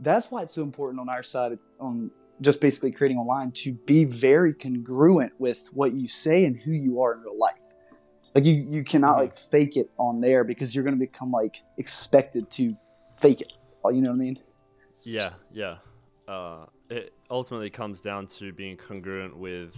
[0.00, 4.04] that's why it's so important on our side on just basically creating online to be
[4.04, 7.66] very congruent with what you say and who you are in real life.
[8.34, 11.58] Like you, you cannot like fake it on there because you're going to become like
[11.76, 12.74] expected to
[13.18, 13.58] fake it.
[13.84, 14.38] You know what I mean?
[15.02, 15.76] Yeah, yeah.
[16.26, 16.66] Uh,
[17.32, 19.74] ultimately comes down to being congruent with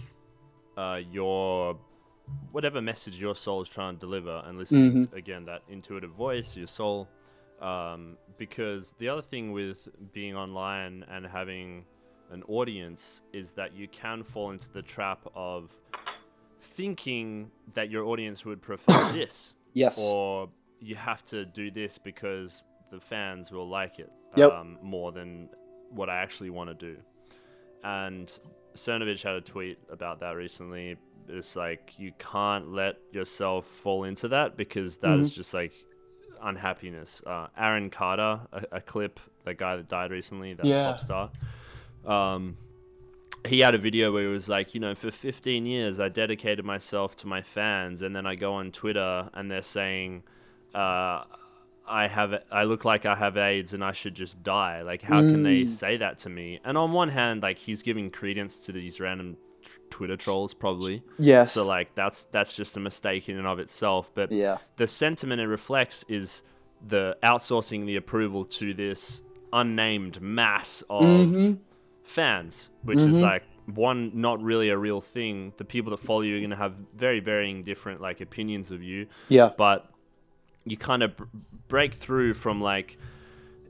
[0.77, 1.77] uh, your
[2.51, 5.03] whatever message your soul is trying to deliver and listening mm-hmm.
[5.03, 7.07] to, again that intuitive voice, your soul.
[7.61, 11.85] Um, because the other thing with being online and having
[12.29, 15.71] an audience is that you can fall into the trap of
[16.61, 19.55] thinking that your audience would prefer this.
[19.73, 19.99] Yes.
[20.01, 20.49] Or
[20.81, 24.51] you have to do this because the fans will like it yep.
[24.51, 25.49] um, more than
[25.91, 26.97] what I actually want to do.
[27.85, 28.31] And
[28.73, 30.97] Cernovich had a tweet about that recently.
[31.29, 35.23] It's like you can't let yourself fall into that because that mm-hmm.
[35.23, 35.71] is just like
[36.41, 37.21] unhappiness.
[37.25, 40.91] Uh, Aaron Carter, a, a, clip, that guy that died recently, that yeah.
[40.91, 41.29] pop star.
[42.05, 42.57] Um,
[43.47, 46.65] he had a video where he was like, you know, for 15 years I dedicated
[46.65, 50.23] myself to my fans, and then I go on Twitter and they're saying,
[50.73, 51.23] uh,
[51.87, 54.81] I have, I look like I have AIDS and I should just die.
[54.81, 55.31] Like, how mm.
[55.31, 55.69] can they mm.
[55.69, 56.59] say that to me?
[56.63, 59.37] And on one hand, like he's giving credence to these random
[59.89, 61.03] Twitter trolls, probably.
[61.17, 61.53] Yes.
[61.53, 64.11] So like that's that's just a mistake in and of itself.
[64.13, 66.43] But yeah, the sentiment it reflects is
[66.85, 69.21] the outsourcing the approval to this
[69.53, 71.03] unnamed mass of.
[71.03, 71.53] Mm-hmm
[72.05, 73.15] fans, which mm-hmm.
[73.15, 75.53] is like one not really a real thing.
[75.57, 78.81] The people that follow you are going to have very varying different like opinions of
[78.81, 79.07] you.
[79.27, 79.49] Yeah.
[79.57, 79.89] But
[80.65, 81.13] you kind of
[81.67, 82.97] break through from like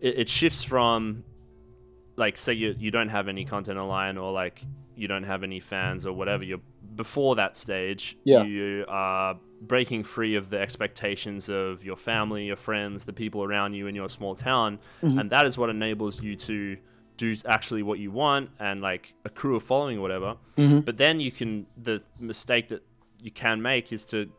[0.01, 1.23] it, it, shifts from
[2.15, 4.63] like say you you don't have any content online or like
[4.95, 6.61] you don't have any fans or whatever you're
[6.95, 8.43] before that stage yeah.
[8.43, 13.73] you are breaking free of the expectations of your family your friends the people around
[13.73, 15.19] you in your small town mm-hmm.
[15.19, 16.77] and that is what enables you to
[17.17, 20.35] do actually what you want and like accrue a following or whatever.
[20.57, 20.81] Mm-hmm.
[20.81, 22.83] But then you can the mistake that
[23.19, 24.29] you can make is to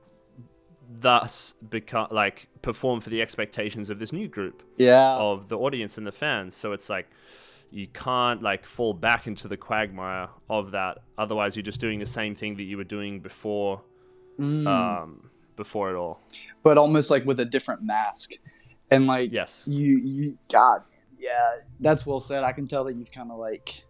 [0.89, 4.62] thus become like perform for the expectations of this new group.
[4.76, 5.16] Yeah.
[5.16, 6.57] Of the audience and the fans.
[6.57, 7.09] So it's like
[7.70, 10.99] you can't like fall back into the quagmire of that.
[11.18, 13.82] Otherwise you're just doing the same thing that you were doing before
[14.39, 14.66] mm.
[14.66, 16.20] um before it all.
[16.62, 18.32] But almost like with a different mask.
[18.91, 19.64] And like yes.
[19.66, 20.82] you you God
[21.18, 22.45] yeah, that's well said.
[22.45, 23.84] I can tell that you've kind of like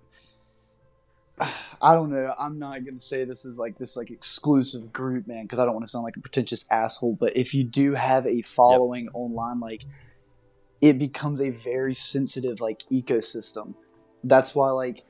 [1.38, 2.34] I don't know.
[2.38, 5.74] I'm not gonna say this is like this like exclusive group, man, because I don't
[5.74, 7.16] want to sound like a pretentious asshole.
[7.18, 9.14] But if you do have a following yep.
[9.14, 9.84] online, like
[10.80, 13.74] it becomes a very sensitive like ecosystem.
[14.24, 15.04] That's why like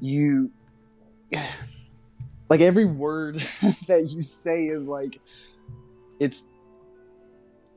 [0.00, 0.50] you
[2.48, 3.34] like every word
[3.88, 5.18] that you say is like
[6.20, 6.44] it's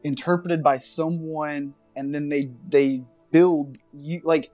[0.03, 4.51] interpreted by someone and then they they build you like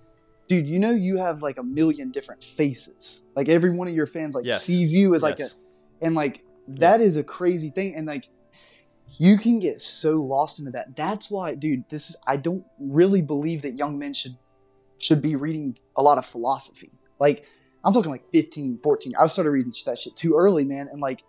[0.54, 4.06] dude you know you have like a million different faces like every one of your
[4.06, 4.64] fans like yes.
[4.64, 5.24] sees you as yes.
[5.24, 5.49] like a
[6.01, 7.06] and like that yeah.
[7.06, 8.28] is a crazy thing and like
[9.18, 13.22] you can get so lost into that that's why dude this is i don't really
[13.22, 14.38] believe that young men should
[14.99, 17.45] should be reading a lot of philosophy like
[17.84, 21.24] i'm talking like 15 14 i started reading that shit too early man and like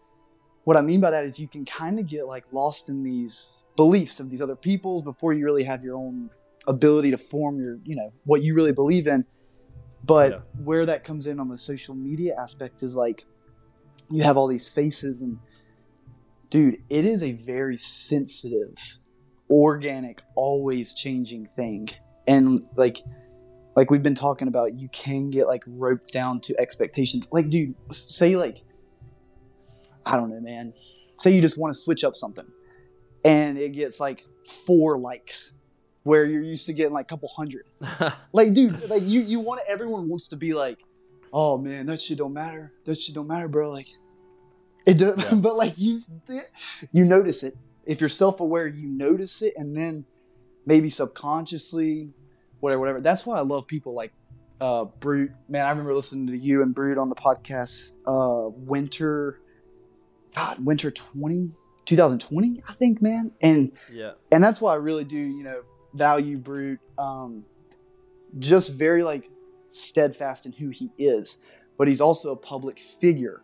[0.64, 3.64] what i mean by that is you can kind of get like lost in these
[3.76, 6.30] beliefs of these other people's before you really have your own
[6.66, 9.24] ability to form your, you know, what you really believe in.
[10.04, 10.38] But yeah.
[10.62, 13.24] where that comes in on the social media aspect is like
[14.10, 15.38] you have all these faces and
[16.50, 18.98] dude, it is a very sensitive
[19.50, 21.88] organic, always changing thing.
[22.26, 22.98] And like
[23.76, 27.26] like we've been talking about, you can get like roped down to expectations.
[27.32, 28.62] Like, dude, say like
[30.04, 30.74] I don't know, man.
[31.16, 32.46] Say you just want to switch up something
[33.24, 34.24] and it gets like
[34.66, 35.53] four likes
[36.04, 37.66] where you're used to getting like a couple hundred.
[38.32, 40.78] like, dude, like you you want everyone wants to be like,
[41.32, 42.72] oh man, that shit don't matter.
[42.84, 43.70] That shit don't matter, bro.
[43.70, 43.88] Like
[44.86, 45.34] it does, yeah.
[45.34, 45.98] but like you
[46.92, 47.56] you notice it.
[47.84, 50.04] If you're self aware, you notice it, and then
[50.66, 52.10] maybe subconsciously,
[52.60, 53.00] whatever, whatever.
[53.00, 54.12] That's why I love people like
[54.60, 55.32] uh Brute.
[55.48, 57.98] Man, I remember listening to you and Brute on the podcast.
[58.06, 59.40] Uh, Winter,
[60.34, 61.50] God, Winter 20,
[61.86, 63.30] 2020, I think, man.
[63.40, 65.62] And yeah, and that's why I really do, you know,
[65.94, 66.80] value Brute.
[66.98, 67.44] Um,
[68.38, 69.30] just very like
[69.68, 71.42] steadfast in who he is,
[71.78, 73.42] but he's also a public figure.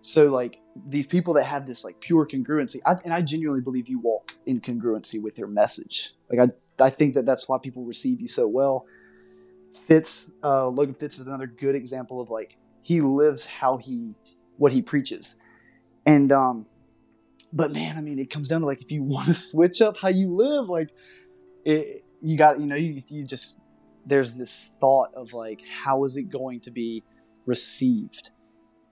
[0.00, 3.88] So like these people that have this like pure congruency, I, and I genuinely believe
[3.88, 6.14] you walk in congruency with your message.
[6.30, 8.86] Like I, I think that that's why people receive you so well.
[9.72, 14.14] Fitz, uh, Logan Fitz is another good example of like he lives how he,
[14.56, 15.36] what he preaches,
[16.06, 16.66] and um,
[17.52, 19.98] but man, I mean, it comes down to like if you want to switch up
[19.98, 20.88] how you live, like
[21.64, 23.60] it, you got you know you, you just
[24.06, 27.02] there's this thought of like how is it going to be
[27.46, 28.30] received?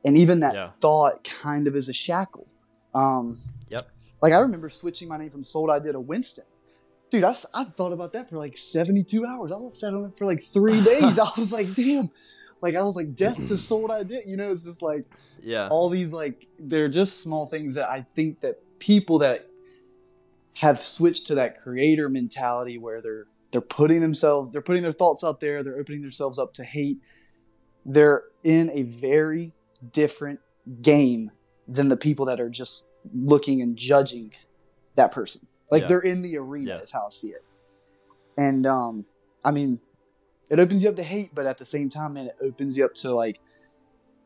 [0.04, 0.70] And even that yeah.
[0.80, 2.46] thought kind of is a shackle.
[2.94, 3.38] Um
[3.68, 3.82] yep.
[4.22, 6.44] like i remember switching my name from sold i did a winston.
[7.10, 9.52] Dude I, I thought about that for like 72 hours.
[9.52, 11.18] I was sat on it for like three days.
[11.18, 12.10] I was like damn.
[12.60, 14.26] Like i was like death to sold i did.
[14.26, 15.04] You know it's just like
[15.42, 15.68] yeah.
[15.68, 19.48] all these like they're just small things that i think that people that
[20.60, 25.22] have switched to that creator mentality where they're they're putting themselves they're putting their thoughts
[25.22, 26.98] out there they're opening themselves up to hate
[27.84, 29.52] they're in a very
[29.92, 30.40] different
[30.82, 31.30] game
[31.68, 34.32] than the people that are just looking and judging
[34.94, 35.88] that person like yeah.
[35.88, 36.80] they're in the arena yeah.
[36.80, 37.44] is how i see it
[38.38, 39.04] and um
[39.44, 39.78] i mean
[40.50, 42.84] it opens you up to hate but at the same time man it opens you
[42.84, 43.40] up to like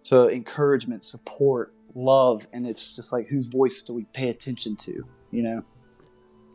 [0.04, 5.04] to encouragement support love and it's just like whose voice do we pay attention to
[5.32, 5.62] you know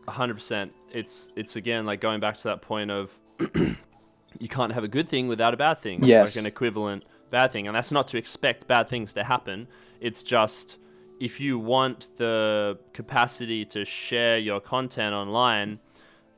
[0.07, 0.73] hundred percent.
[0.91, 3.11] It's it's again like going back to that point of
[4.39, 6.03] you can't have a good thing without a bad thing.
[6.03, 6.35] Yes.
[6.35, 7.67] Like an equivalent bad thing.
[7.67, 9.67] And that's not to expect bad things to happen.
[9.99, 10.77] It's just
[11.19, 15.79] if you want the capacity to share your content online,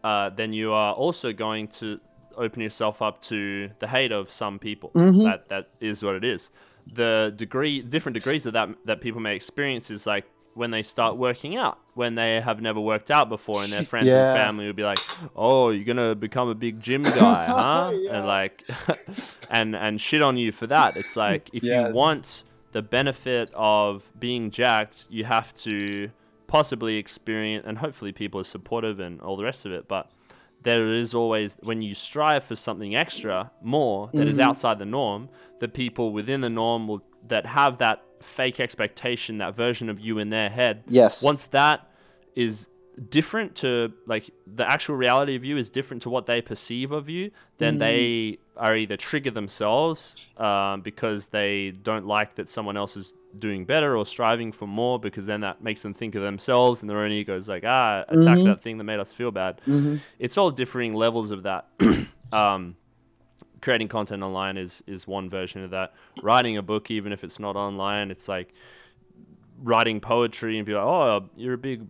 [0.04, 2.00] uh, then you are also going to
[2.36, 4.92] open yourself up to the hate of some people.
[4.96, 5.24] Mm-hmm.
[5.24, 6.50] That that is what it is.
[6.94, 10.26] The degree, different degrees of that that people may experience is like
[10.58, 14.08] when they start working out when they have never worked out before and their friends
[14.08, 14.32] yeah.
[14.32, 15.00] and family would be like
[15.36, 18.18] oh you're gonna become a big gym guy huh yeah.
[18.18, 18.64] and like
[19.50, 21.88] and and shit on you for that it's like if yes.
[21.94, 26.10] you want the benefit of being jacked you have to
[26.48, 30.10] possibly experience and hopefully people are supportive and all the rest of it but
[30.64, 34.30] there is always when you strive for something extra more that mm-hmm.
[34.30, 35.30] is outside the norm
[35.60, 40.20] the people within the norm will that have that fake expectation, that version of you
[40.20, 40.84] in their head.
[40.88, 41.24] Yes.
[41.24, 41.90] Once that
[42.36, 42.68] is
[43.10, 47.10] different to like the actual reality of you is different to what they perceive of
[47.10, 47.80] you, then mm.
[47.80, 53.66] they are either trigger themselves um, because they don't like that someone else is doing
[53.66, 57.00] better or striving for more because then that makes them think of themselves and their
[57.00, 58.46] own ego is like ah attack mm-hmm.
[58.46, 59.62] that thing that made us feel bad.
[59.68, 59.98] Mm-hmm.
[60.18, 61.68] It's all differing levels of that.
[62.32, 62.76] um,
[63.68, 65.94] creating content online is is one version of that.
[66.24, 68.54] Writing a book, even if it's not online, it's like
[69.62, 71.86] writing poetry and be like, oh, you're a big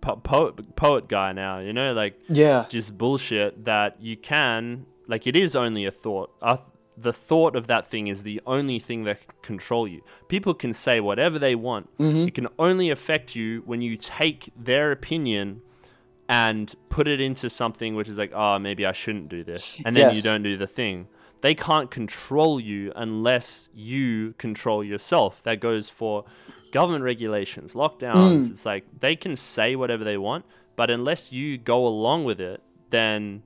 [0.00, 5.26] po- poet poet guy now, you know, like yeah, just bullshit that you can like
[5.26, 6.30] it is only a thought.
[6.40, 6.58] Uh,
[6.96, 10.02] the thought of that thing is the only thing that can control you.
[10.28, 11.96] People can say whatever they want.
[11.98, 12.28] Mm-hmm.
[12.28, 15.62] It can only affect you when you take their opinion
[16.28, 19.96] and put it into something which is like, oh, maybe I shouldn't do this, and
[19.96, 20.16] then yes.
[20.16, 21.08] you don't do the thing.
[21.40, 25.40] They can't control you unless you control yourself.
[25.44, 26.24] That goes for
[26.72, 28.42] government regulations, lockdowns.
[28.44, 28.50] Mm.
[28.50, 30.44] It's like they can say whatever they want,
[30.76, 32.60] but unless you go along with it,
[32.90, 33.42] then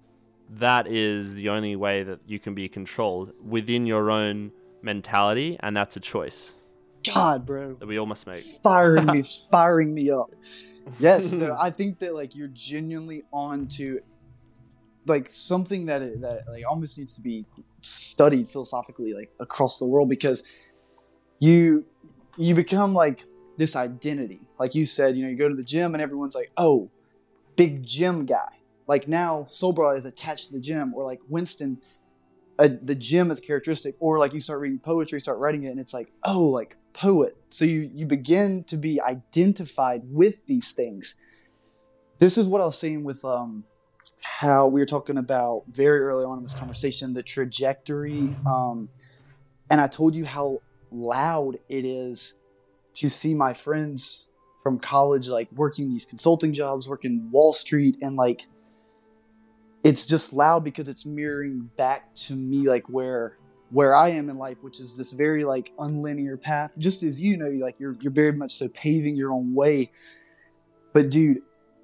[0.49, 5.77] that is the only way that you can be controlled within your own mentality, and
[5.77, 6.55] that's a choice.
[7.15, 8.45] God, bro, that we all must make.
[8.63, 10.31] Firing me, firing me up
[10.99, 14.01] yes, no, I think that like you're genuinely on to
[15.07, 17.47] like something that that like almost needs to be
[17.83, 20.49] studied philosophically like across the world because
[21.41, 21.85] you
[22.37, 23.25] you become like
[23.59, 24.41] this identity.
[24.59, 26.91] Like you said, you know, you go to the gym and everyone's like, "Oh,
[27.57, 31.79] big gym guy." Like now, SolBrah is attached to the gym, or like Winston,
[32.59, 35.81] uh, the gym is characteristic, or like you start reading poetry, start writing it, and
[35.81, 37.37] it's like, oh, like poet.
[37.49, 41.17] So you, you begin to be identified with these things
[42.23, 43.65] this is what I was saying with um
[44.21, 48.89] how we were talking about very early on in this conversation the trajectory um
[49.69, 50.63] and I told you how
[50.93, 52.39] loud it is
[52.95, 54.29] to see my friends
[54.63, 58.47] from college like working these consulting jobs working wall street and like
[59.83, 63.37] it's just loud because it's mirroring back to me like where
[63.73, 67.37] where i am in life which is this very like unlinear path just as you
[67.37, 69.91] know like you're you're very much so paving your own way.
[70.93, 71.43] But dude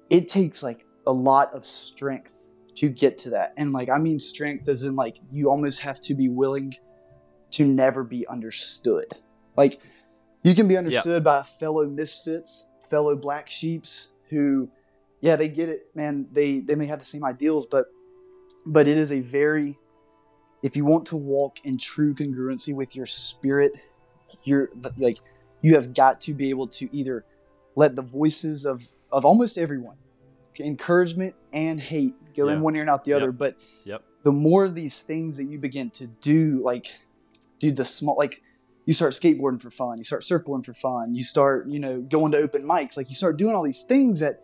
[0.09, 3.53] it takes like a lot of strength to get to that.
[3.57, 6.73] And like i mean strength as in like you almost have to be willing
[7.51, 9.13] to never be understood.
[9.57, 9.81] Like
[10.43, 14.69] you can be understood by fellow misfits, fellow black sheeps who,
[15.21, 16.27] yeah, they get it, man.
[16.31, 17.87] They they may have the same ideals, but
[18.65, 19.77] but it is a very
[20.61, 23.73] if you want to walk in true congruency with your spirit,
[24.43, 25.19] you're like
[25.61, 27.25] you have got to be able to either
[27.75, 29.97] let the voices of of almost everyone,
[30.59, 32.53] encouragement and hate, go yeah.
[32.53, 33.17] in one ear and out the yep.
[33.17, 33.31] other.
[33.31, 33.55] But
[33.85, 34.03] yep.
[34.23, 36.87] the more of these things that you begin to do, like,
[37.59, 38.41] dude, the small like
[38.85, 42.31] you start skateboarding for fun, you start surfboarding for fun, you start, you know, going
[42.31, 44.43] to open mics, like you start doing all these things that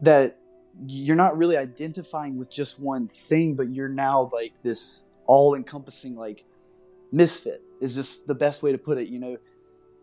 [0.00, 0.38] that
[0.86, 6.16] you're not really identifying with just one thing, but you're now like this all encompassing
[6.16, 6.44] like
[7.12, 9.36] misfit is just the best way to put it, you know.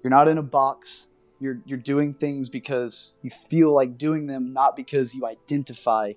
[0.01, 1.09] You're not in a box.
[1.41, 6.13] You're you're doing things because you feel like doing them, not because you identify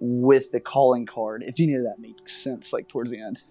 [0.00, 1.44] with the calling card.
[1.44, 3.44] If any of that makes sense, like towards the end.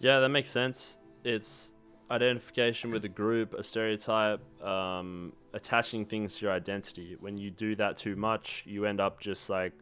[0.00, 1.70] Yeah, that makes sense it's
[2.10, 7.16] identification with a group, a stereotype, um, attaching things to your identity.
[7.20, 9.72] When you do that too much, you end up just like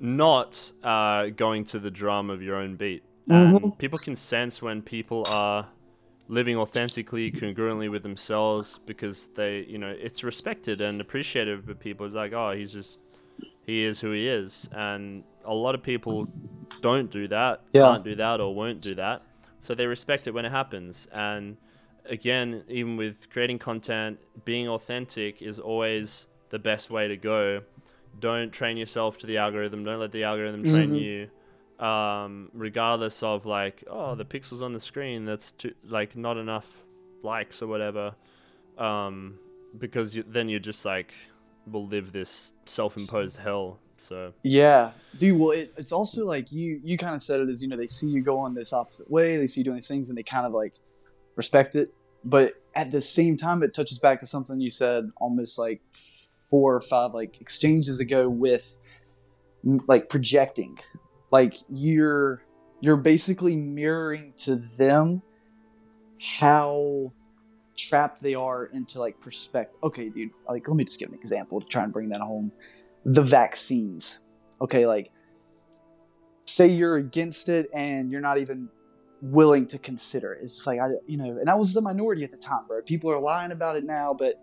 [0.00, 3.02] not uh, going to the drum of your own beat.
[3.28, 3.70] Mm-hmm.
[3.70, 5.68] People can sense when people are
[6.28, 12.06] living authentically, congruently with themselves because they, you know, it's respected and appreciated by people.
[12.06, 12.98] It's like, oh, he's just,
[13.66, 14.68] he is who he is.
[14.72, 16.28] And a lot of people
[16.80, 17.92] don't do that, yeah.
[17.92, 19.22] can't do that, or won't do that
[19.60, 21.56] so they respect it when it happens and
[22.06, 27.60] again even with creating content being authentic is always the best way to go
[28.18, 30.94] don't train yourself to the algorithm don't let the algorithm train mm-hmm.
[30.96, 31.30] you
[31.84, 36.84] um, regardless of like oh the pixels on the screen that's too, like not enough
[37.22, 38.14] likes or whatever
[38.76, 39.38] um,
[39.78, 41.14] because you, then you're just like
[41.66, 45.38] will live this self-imposed hell so yeah, dude.
[45.38, 47.86] Well, it, it's also like you you kind of said it as you know they
[47.86, 50.46] see you going this opposite way, they see you doing these things, and they kind
[50.46, 50.74] of like
[51.36, 51.92] respect it.
[52.24, 55.82] But at the same time, it touches back to something you said almost like
[56.50, 58.78] four or five like exchanges ago with
[59.86, 60.78] like projecting,
[61.30, 62.42] like you're
[62.80, 65.22] you're basically mirroring to them
[66.20, 67.12] how
[67.76, 69.78] trapped they are into like perspective.
[69.82, 70.30] Okay, dude.
[70.48, 72.52] Like, let me just give an example to try and bring that home
[73.04, 74.18] the vaccines.
[74.60, 75.10] Okay, like
[76.46, 78.68] say you're against it and you're not even
[79.22, 80.40] willing to consider it.
[80.42, 82.82] It's just like I, you know, and that was the minority at the time, bro.
[82.82, 84.40] People are lying about it now, but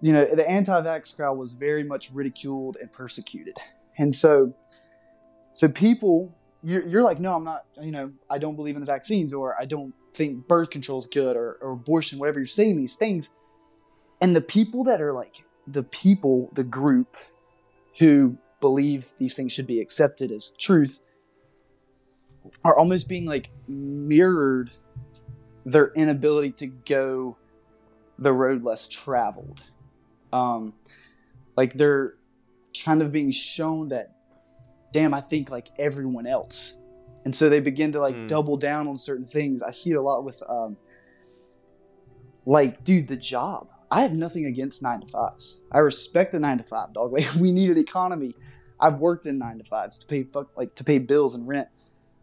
[0.00, 3.58] you know, the anti-vax crowd was very much ridiculed and persecuted,
[3.98, 4.54] and so,
[5.52, 7.64] so people, you're, you're like, no, I'm not.
[7.80, 11.06] You know, I don't believe in the vaccines, or I don't think birth control is
[11.06, 13.32] good, or, or abortion, whatever you're saying these things,
[14.20, 17.16] and the people that are like the people, the group
[17.98, 21.00] who believe these things should be accepted as truth
[22.64, 24.70] are almost being like mirrored
[25.64, 27.36] their inability to go
[28.18, 29.62] the road less traveled.
[30.32, 30.74] Um,
[31.56, 32.14] like they're
[32.84, 34.14] kind of being shown that,
[34.92, 36.76] damn, I think like everyone else.
[37.24, 38.28] And so they begin to like mm.
[38.28, 39.62] double down on certain things.
[39.62, 40.76] I see it a lot with, um,
[42.46, 43.68] like, dude, the job.
[43.90, 45.64] I have nothing against nine to fives.
[45.72, 47.12] I respect a nine to five dog.
[47.18, 48.34] Like we need an economy.
[48.80, 51.68] I've worked in nine to fives to pay fuck like to pay bills and rent.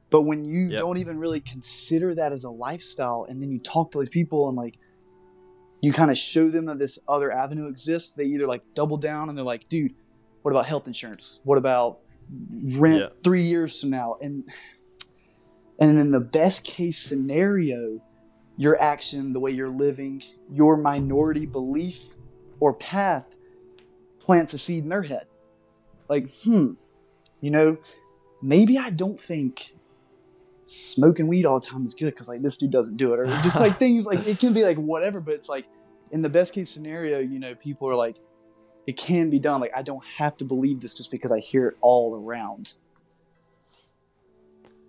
[0.10, 0.80] But when you yep.
[0.80, 4.47] don't even really consider that as a lifestyle, and then you talk to these people
[4.47, 4.78] and like
[5.82, 9.30] you kind of show them that this other avenue exists, they either like double down
[9.30, 9.94] and they're like, dude,
[10.42, 11.42] what about health insurance?
[11.44, 12.00] What about
[12.78, 13.10] rent yeah.
[13.24, 14.18] three years from now?
[14.22, 14.50] And
[15.80, 18.02] and in the best case scenario,
[18.58, 22.16] your action, the way you're living, your minority belief
[22.60, 23.36] or path
[24.20, 25.28] plants a seed in their head.
[26.08, 26.74] Like, hmm,
[27.42, 27.78] you know,
[28.42, 29.75] maybe I don't think
[30.66, 33.26] smoking weed all the time is good because like this dude doesn't do it, or
[33.41, 35.66] just like things like it can be like whatever, but it's like
[36.11, 38.18] in the best case scenario, you know, people are like,
[38.88, 39.61] it can be done.
[39.61, 42.74] Like I don't have to believe this just because I hear it all around.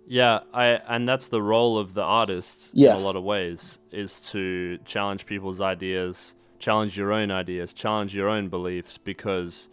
[0.09, 2.99] Yeah, I and that's the role of the artist yes.
[2.99, 8.15] in a lot of ways is to challenge people's ideas, challenge your own ideas, challenge
[8.15, 9.67] your own beliefs because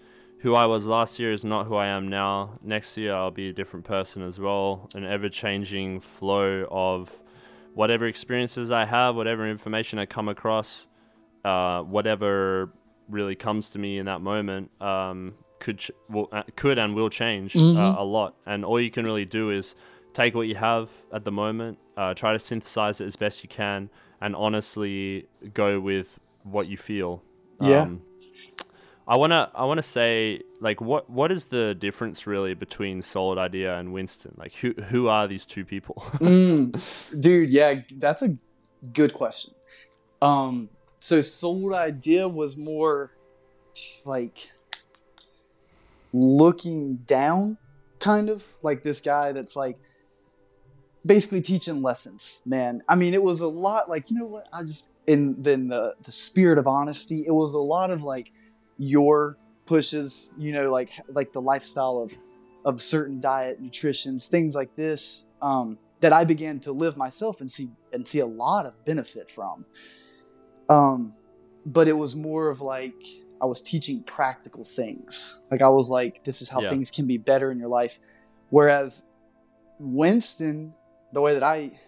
[0.44, 2.58] who I was last year is not who I am now.
[2.62, 4.90] Next year I'll be a different person as well.
[4.94, 7.18] An ever changing flow of
[7.72, 10.86] whatever experiences I have, whatever information I come across,
[11.46, 12.70] uh, whatever
[13.08, 17.08] really comes to me in that moment um, could ch- will, uh, could and will
[17.08, 17.76] change uh, Mhm.
[17.76, 18.34] uh, a lot.
[18.44, 19.74] And all you can really do is
[20.12, 23.48] take what you have at the moment, uh, try to synthesize it as best you
[23.48, 23.88] can,
[24.20, 27.22] and honestly go with what you feel.
[27.58, 27.86] Yeah.
[29.06, 33.76] I wanna I wanna say like what what is the difference really between Souled Idea
[33.78, 34.34] and Winston?
[34.36, 36.02] Like who who are these two people?
[36.24, 36.80] Mm,
[37.18, 38.36] dude, yeah, that's a
[38.92, 39.54] good question.
[40.22, 43.12] Um, so Souled Idea was more
[44.06, 44.48] like
[46.14, 47.58] looking down,
[47.98, 49.78] kind of like this guy that's like
[51.04, 52.40] basically teaching lessons.
[52.46, 55.68] Man, I mean, it was a lot like you know what I just in then
[55.68, 57.24] the the spirit of honesty.
[57.26, 58.32] It was a lot of like
[58.78, 62.16] your pushes, you know, like like the lifestyle of
[62.64, 65.26] of certain diet, nutritions, things like this.
[65.42, 69.30] Um, that I began to live myself and see and see a lot of benefit
[69.30, 69.64] from.
[70.68, 71.12] Um,
[71.66, 72.94] but it was more of like
[73.40, 75.38] I was teaching practical things.
[75.50, 76.70] Like I was like, this is how Yeah.
[76.70, 78.00] things can be better in your life.
[78.50, 79.06] Whereas
[79.78, 80.74] Winston,
[81.12, 81.78] the way that I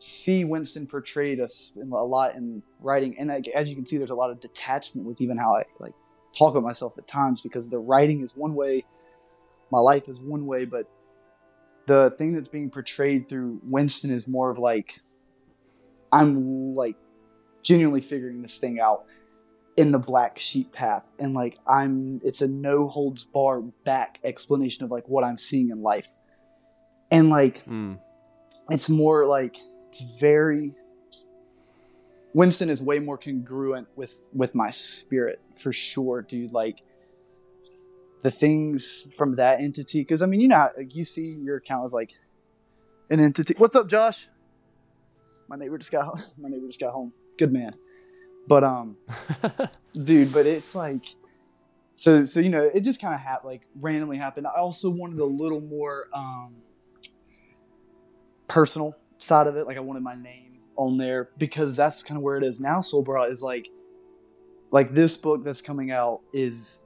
[0.00, 3.98] see Winston portrayed us in a lot in writing, and like, as you can see,
[3.98, 5.92] there's a lot of detachment with even how I like
[6.36, 8.84] talk about myself at times because the writing is one way,
[9.70, 10.86] my life is one way, but
[11.86, 14.96] the thing that's being portrayed through Winston is more of like
[16.12, 16.96] I'm like
[17.62, 19.04] genuinely figuring this thing out
[19.76, 21.06] in the black sheep path.
[21.18, 25.70] And like I'm it's a no holds bar back explanation of like what I'm seeing
[25.70, 26.08] in life.
[27.10, 27.98] And like Mm,
[28.70, 29.56] it's more like
[29.90, 30.72] it's very
[32.32, 36.52] Winston is way more congruent with with my spirit for sure, dude.
[36.52, 36.82] Like
[38.22, 41.56] the things from that entity, because I mean, you know, how, like, you see your
[41.56, 42.14] account as like
[43.10, 43.54] an entity.
[43.58, 44.28] What's up, Josh?
[45.48, 46.20] My neighbor just got home.
[46.38, 47.12] my neighbor just got home.
[47.36, 47.74] Good man.
[48.46, 48.96] But um,
[49.92, 51.06] dude, but it's like
[51.96, 54.46] so so you know it just kind of hap- like randomly happened.
[54.46, 56.54] I also wanted a little more um
[58.46, 59.66] personal side of it.
[59.66, 62.78] Like I wanted my name on there because that's kind of where it is now.
[62.78, 63.68] SolBrah is like,
[64.70, 66.84] like this book that's coming out is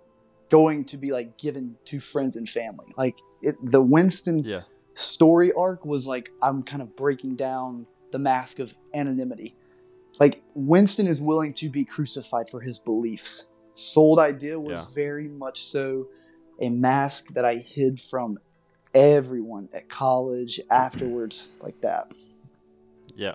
[0.51, 2.93] going to be like given to friends and family.
[2.97, 4.62] Like it, the Winston yeah.
[4.95, 9.57] story arc was like I'm kind of breaking down the mask of anonymity.
[10.20, 13.49] Like Winston is willing to be crucified for his beliefs.
[13.72, 14.95] Souled Idea was Yeah.
[14.95, 16.07] very much so
[16.61, 18.39] a mask that I hid from
[18.95, 22.13] everyone at college afterwards like that.
[23.17, 23.35] Yeah.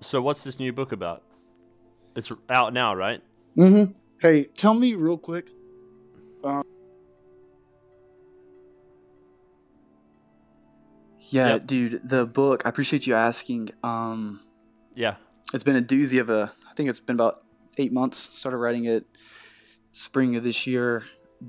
[0.00, 1.22] So what's this new book about?
[2.16, 3.22] It's out now, right?
[3.56, 3.92] Mm-hmm.
[4.20, 5.48] Hey, tell me real quick.
[6.44, 6.62] Um,
[11.30, 11.66] yeah, Yep.
[11.66, 12.62] dude, the book.
[12.64, 13.70] I appreciate you asking.
[13.82, 14.40] Um,
[14.94, 15.16] Yeah.
[15.52, 16.52] it's been a doozy of a.
[16.68, 17.42] I think it's been about
[17.76, 18.18] eight months.
[18.18, 19.06] Started writing it
[19.92, 21.04] spring of this year,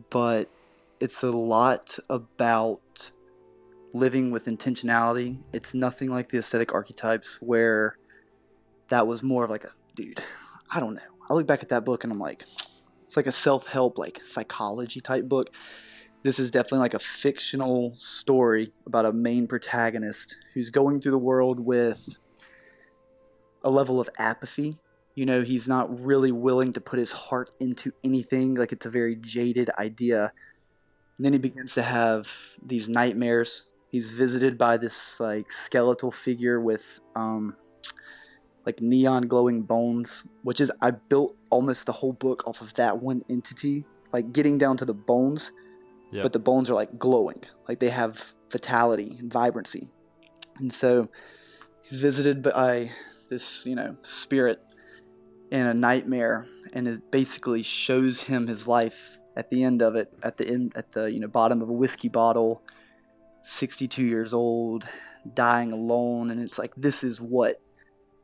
[0.10, 0.50] but
[1.00, 3.12] it's a lot about
[3.94, 5.40] living with intentionality.
[5.54, 7.98] It's nothing like the aesthetic archetypes where
[8.90, 10.22] that was more of like a dude.
[10.70, 11.02] I don't know.
[11.30, 12.44] I look back at that book and I'm like,
[13.04, 15.50] it's like a self-help, like psychology type book.
[16.22, 21.18] This is definitely like a fictional story about a main protagonist who's going through the
[21.18, 22.18] world with
[23.64, 24.80] a level of apathy.
[25.16, 28.56] You know, he's not really willing to put his heart into anything.
[28.56, 30.34] Like it's a very jaded idea.
[31.20, 32.32] And then he begins to have
[32.66, 33.72] these nightmares.
[33.90, 37.54] He's visited by this like skeletal figure with um
[38.66, 43.02] like neon glowing bones, which is I built almost the whole book off of that
[43.02, 45.52] one entity, like getting down to the bones.
[46.10, 46.22] Yeah.
[46.24, 49.90] But the bones are like glowing, like they have vitality and vibrancy.
[50.58, 51.10] And so
[51.84, 52.92] he's visited by
[53.30, 54.64] this, you know, spirit
[55.52, 60.12] in a nightmare and it basically shows him his life at the end of it
[60.22, 62.62] at the end at the you know bottom of a whiskey bottle
[63.42, 64.88] 62 years old
[65.34, 67.62] dying alone and it's like this is what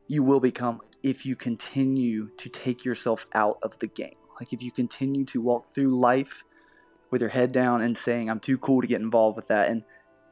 [0.08, 4.62] you will become if you continue to take yourself out of the game like if
[4.62, 6.44] you continue to walk through life
[7.12, 9.84] with your head down and saying i'm too cool to get involved with that and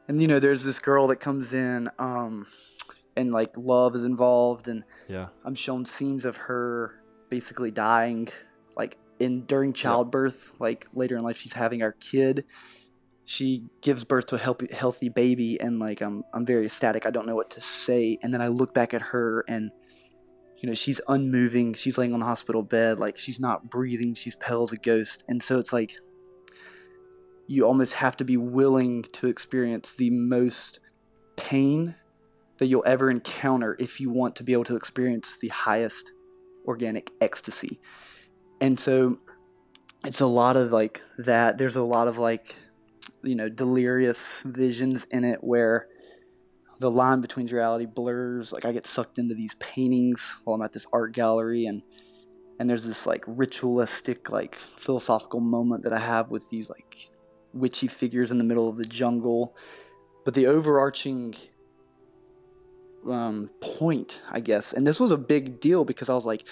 [0.08, 2.46] and you know there's this girl that comes in um
[3.16, 5.28] and like love is involved and Yeah.
[5.44, 8.28] I'm shown scenes of her basically dying,
[9.18, 10.60] in during childbirth.
[10.60, 12.44] Like later in life, she's having our kid.
[13.24, 17.06] She gives birth to a healthy, healthy baby, and like I'm, I'm very ecstatic.
[17.06, 18.18] I don't know what to say.
[18.22, 19.70] And then I look back at her, and
[20.58, 21.74] you know, she's unmoving.
[21.74, 24.14] She's laying on the hospital bed, like she's not breathing.
[24.14, 25.94] She's pale as a ghost, and so it's like
[27.46, 30.80] you almost have to be willing to experience the most
[31.36, 31.94] pain
[32.58, 36.12] that you'll ever encounter if you want to be able to experience the highest
[36.66, 37.80] organic ecstasy.
[38.60, 39.18] And so
[40.04, 41.58] it's a lot of like that.
[41.58, 42.56] There's a lot of like,
[43.22, 45.88] you know, delirious visions in it where
[46.78, 48.52] the line between reality blurs.
[48.52, 51.82] Like I get sucked into these paintings while I'm at this art gallery and
[52.58, 57.10] and there's this like ritualistic like philosophical moment that I have with these like
[57.52, 59.56] witchy figures in the middle of the jungle.
[60.24, 61.34] But the overarching
[63.10, 66.46] um, point, I guess, and this was a big deal because I was like,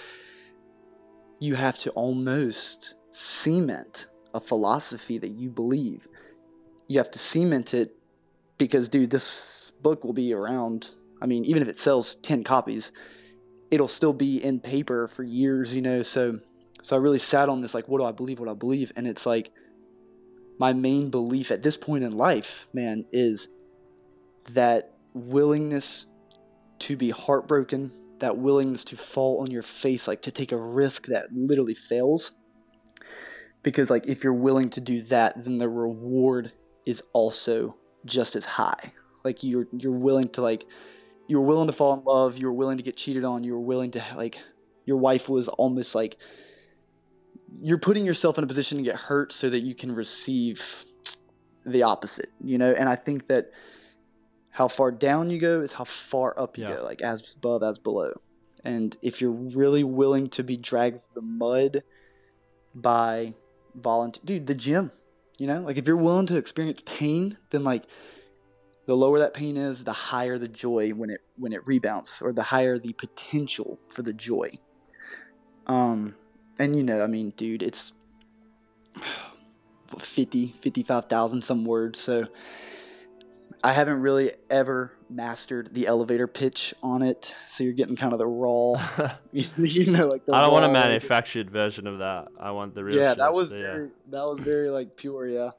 [1.43, 6.07] you have to almost cement a philosophy that you believe.
[6.87, 7.97] You have to cement it
[8.57, 10.89] because, dude, this book will be around.
[11.21, 12.93] I mean, even if it sells 10 copies,
[13.71, 16.01] it'll still be in paper for years, you know.
[16.01, 16.39] So,
[16.81, 18.39] so I really sat on this, like, what do I believe?
[18.39, 18.93] What do I believe?
[18.95, 19.51] And it's like,
[20.57, 23.49] my main belief at this point in life, man, is
[24.51, 26.05] that willingness
[26.79, 31.07] to be heartbroken, that willingness to fall on your face, like to take a risk
[31.07, 32.31] that literally fails.
[33.63, 36.51] Because, like, if you're willing to do that, then the reward
[36.85, 38.91] is also just as high.
[39.23, 40.65] Like, you're you're willing to like,
[41.27, 43.53] you were willing to fall in love, you were willing to get cheated on, you
[43.53, 44.37] were willing to like,
[44.85, 46.17] your wife was almost like
[47.61, 50.83] you're putting yourself in a position to get hurt so that you can receive
[51.65, 52.73] the opposite, you know?
[52.73, 53.51] And I think that
[54.53, 56.75] how far down you go is how far up you yeah.
[56.75, 58.13] go, like as above, as below.
[58.63, 61.83] And if you're really willing to be dragged through the mud
[62.73, 63.33] by
[63.75, 64.91] volunteer, dude, the gym,
[65.39, 67.83] you know, like if you're willing to experience pain, then like
[68.85, 72.31] the lower that pain is, the higher the joy when it when it rebounds, or
[72.31, 74.59] the higher the potential for the joy.
[75.65, 76.13] Um,
[76.59, 77.93] and you know, I mean, dude, it's
[79.97, 81.99] 50, 55,000 some words.
[81.99, 82.27] So
[83.65, 87.33] I haven't really ever mastered the elevator pitch on it.
[87.47, 88.73] So you're getting kind of the raw,
[89.31, 92.27] you know, like the I don't want a manufactured version of that.
[92.37, 92.97] I want the real.
[92.97, 93.91] Yeah, shit, that was so, very, yeah.
[94.09, 95.25] that was very like pure.
[95.27, 95.51] Yeah.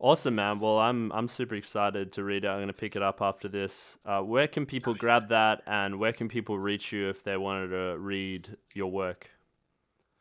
[0.00, 0.58] Awesome, man.
[0.58, 2.48] Well, I'm I'm super excited to read it.
[2.48, 3.98] I'm gonna pick it up after this.
[4.06, 5.00] Uh, where can people nice.
[5.00, 9.28] grab that, and where can people reach you if they wanted to read your work?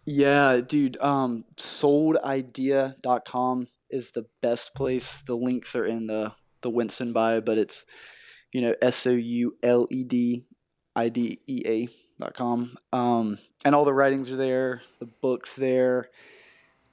[0.03, 0.97] Yeah, dude.
[0.99, 5.21] Um, souledidea.com is the best place.
[5.21, 7.85] The links are in the the Winston bio, but it's
[8.51, 10.43] you know S O U L E D
[10.95, 11.87] I D E A
[12.19, 12.75] dot com.
[12.91, 16.09] Um, and all the writings are there, the books there,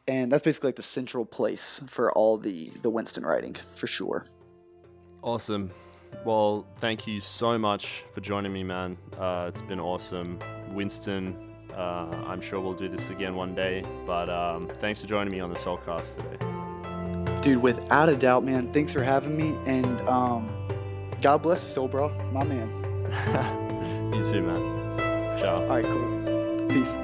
[0.07, 4.27] and that's basically like the central place for all the the Winston writing for sure.
[5.23, 5.71] Awesome.
[6.25, 8.97] Well, thank you so much for joining me, man.
[9.19, 10.39] Uh, it's been awesome.
[10.73, 13.85] Winston, uh, I'm sure we'll do this again one day.
[14.07, 16.74] But um, thanks for joining me on the Soulcast today.
[17.45, 18.73] Dude, without a doubt, man.
[18.73, 19.55] Thanks for having me.
[19.67, 20.49] And um,
[21.21, 22.33] God bless you, SolBrah.
[22.33, 22.71] My man.
[24.15, 25.39] you too, man.
[25.39, 25.61] Ciao.
[25.61, 26.69] All right, cool.
[26.71, 26.97] Peace.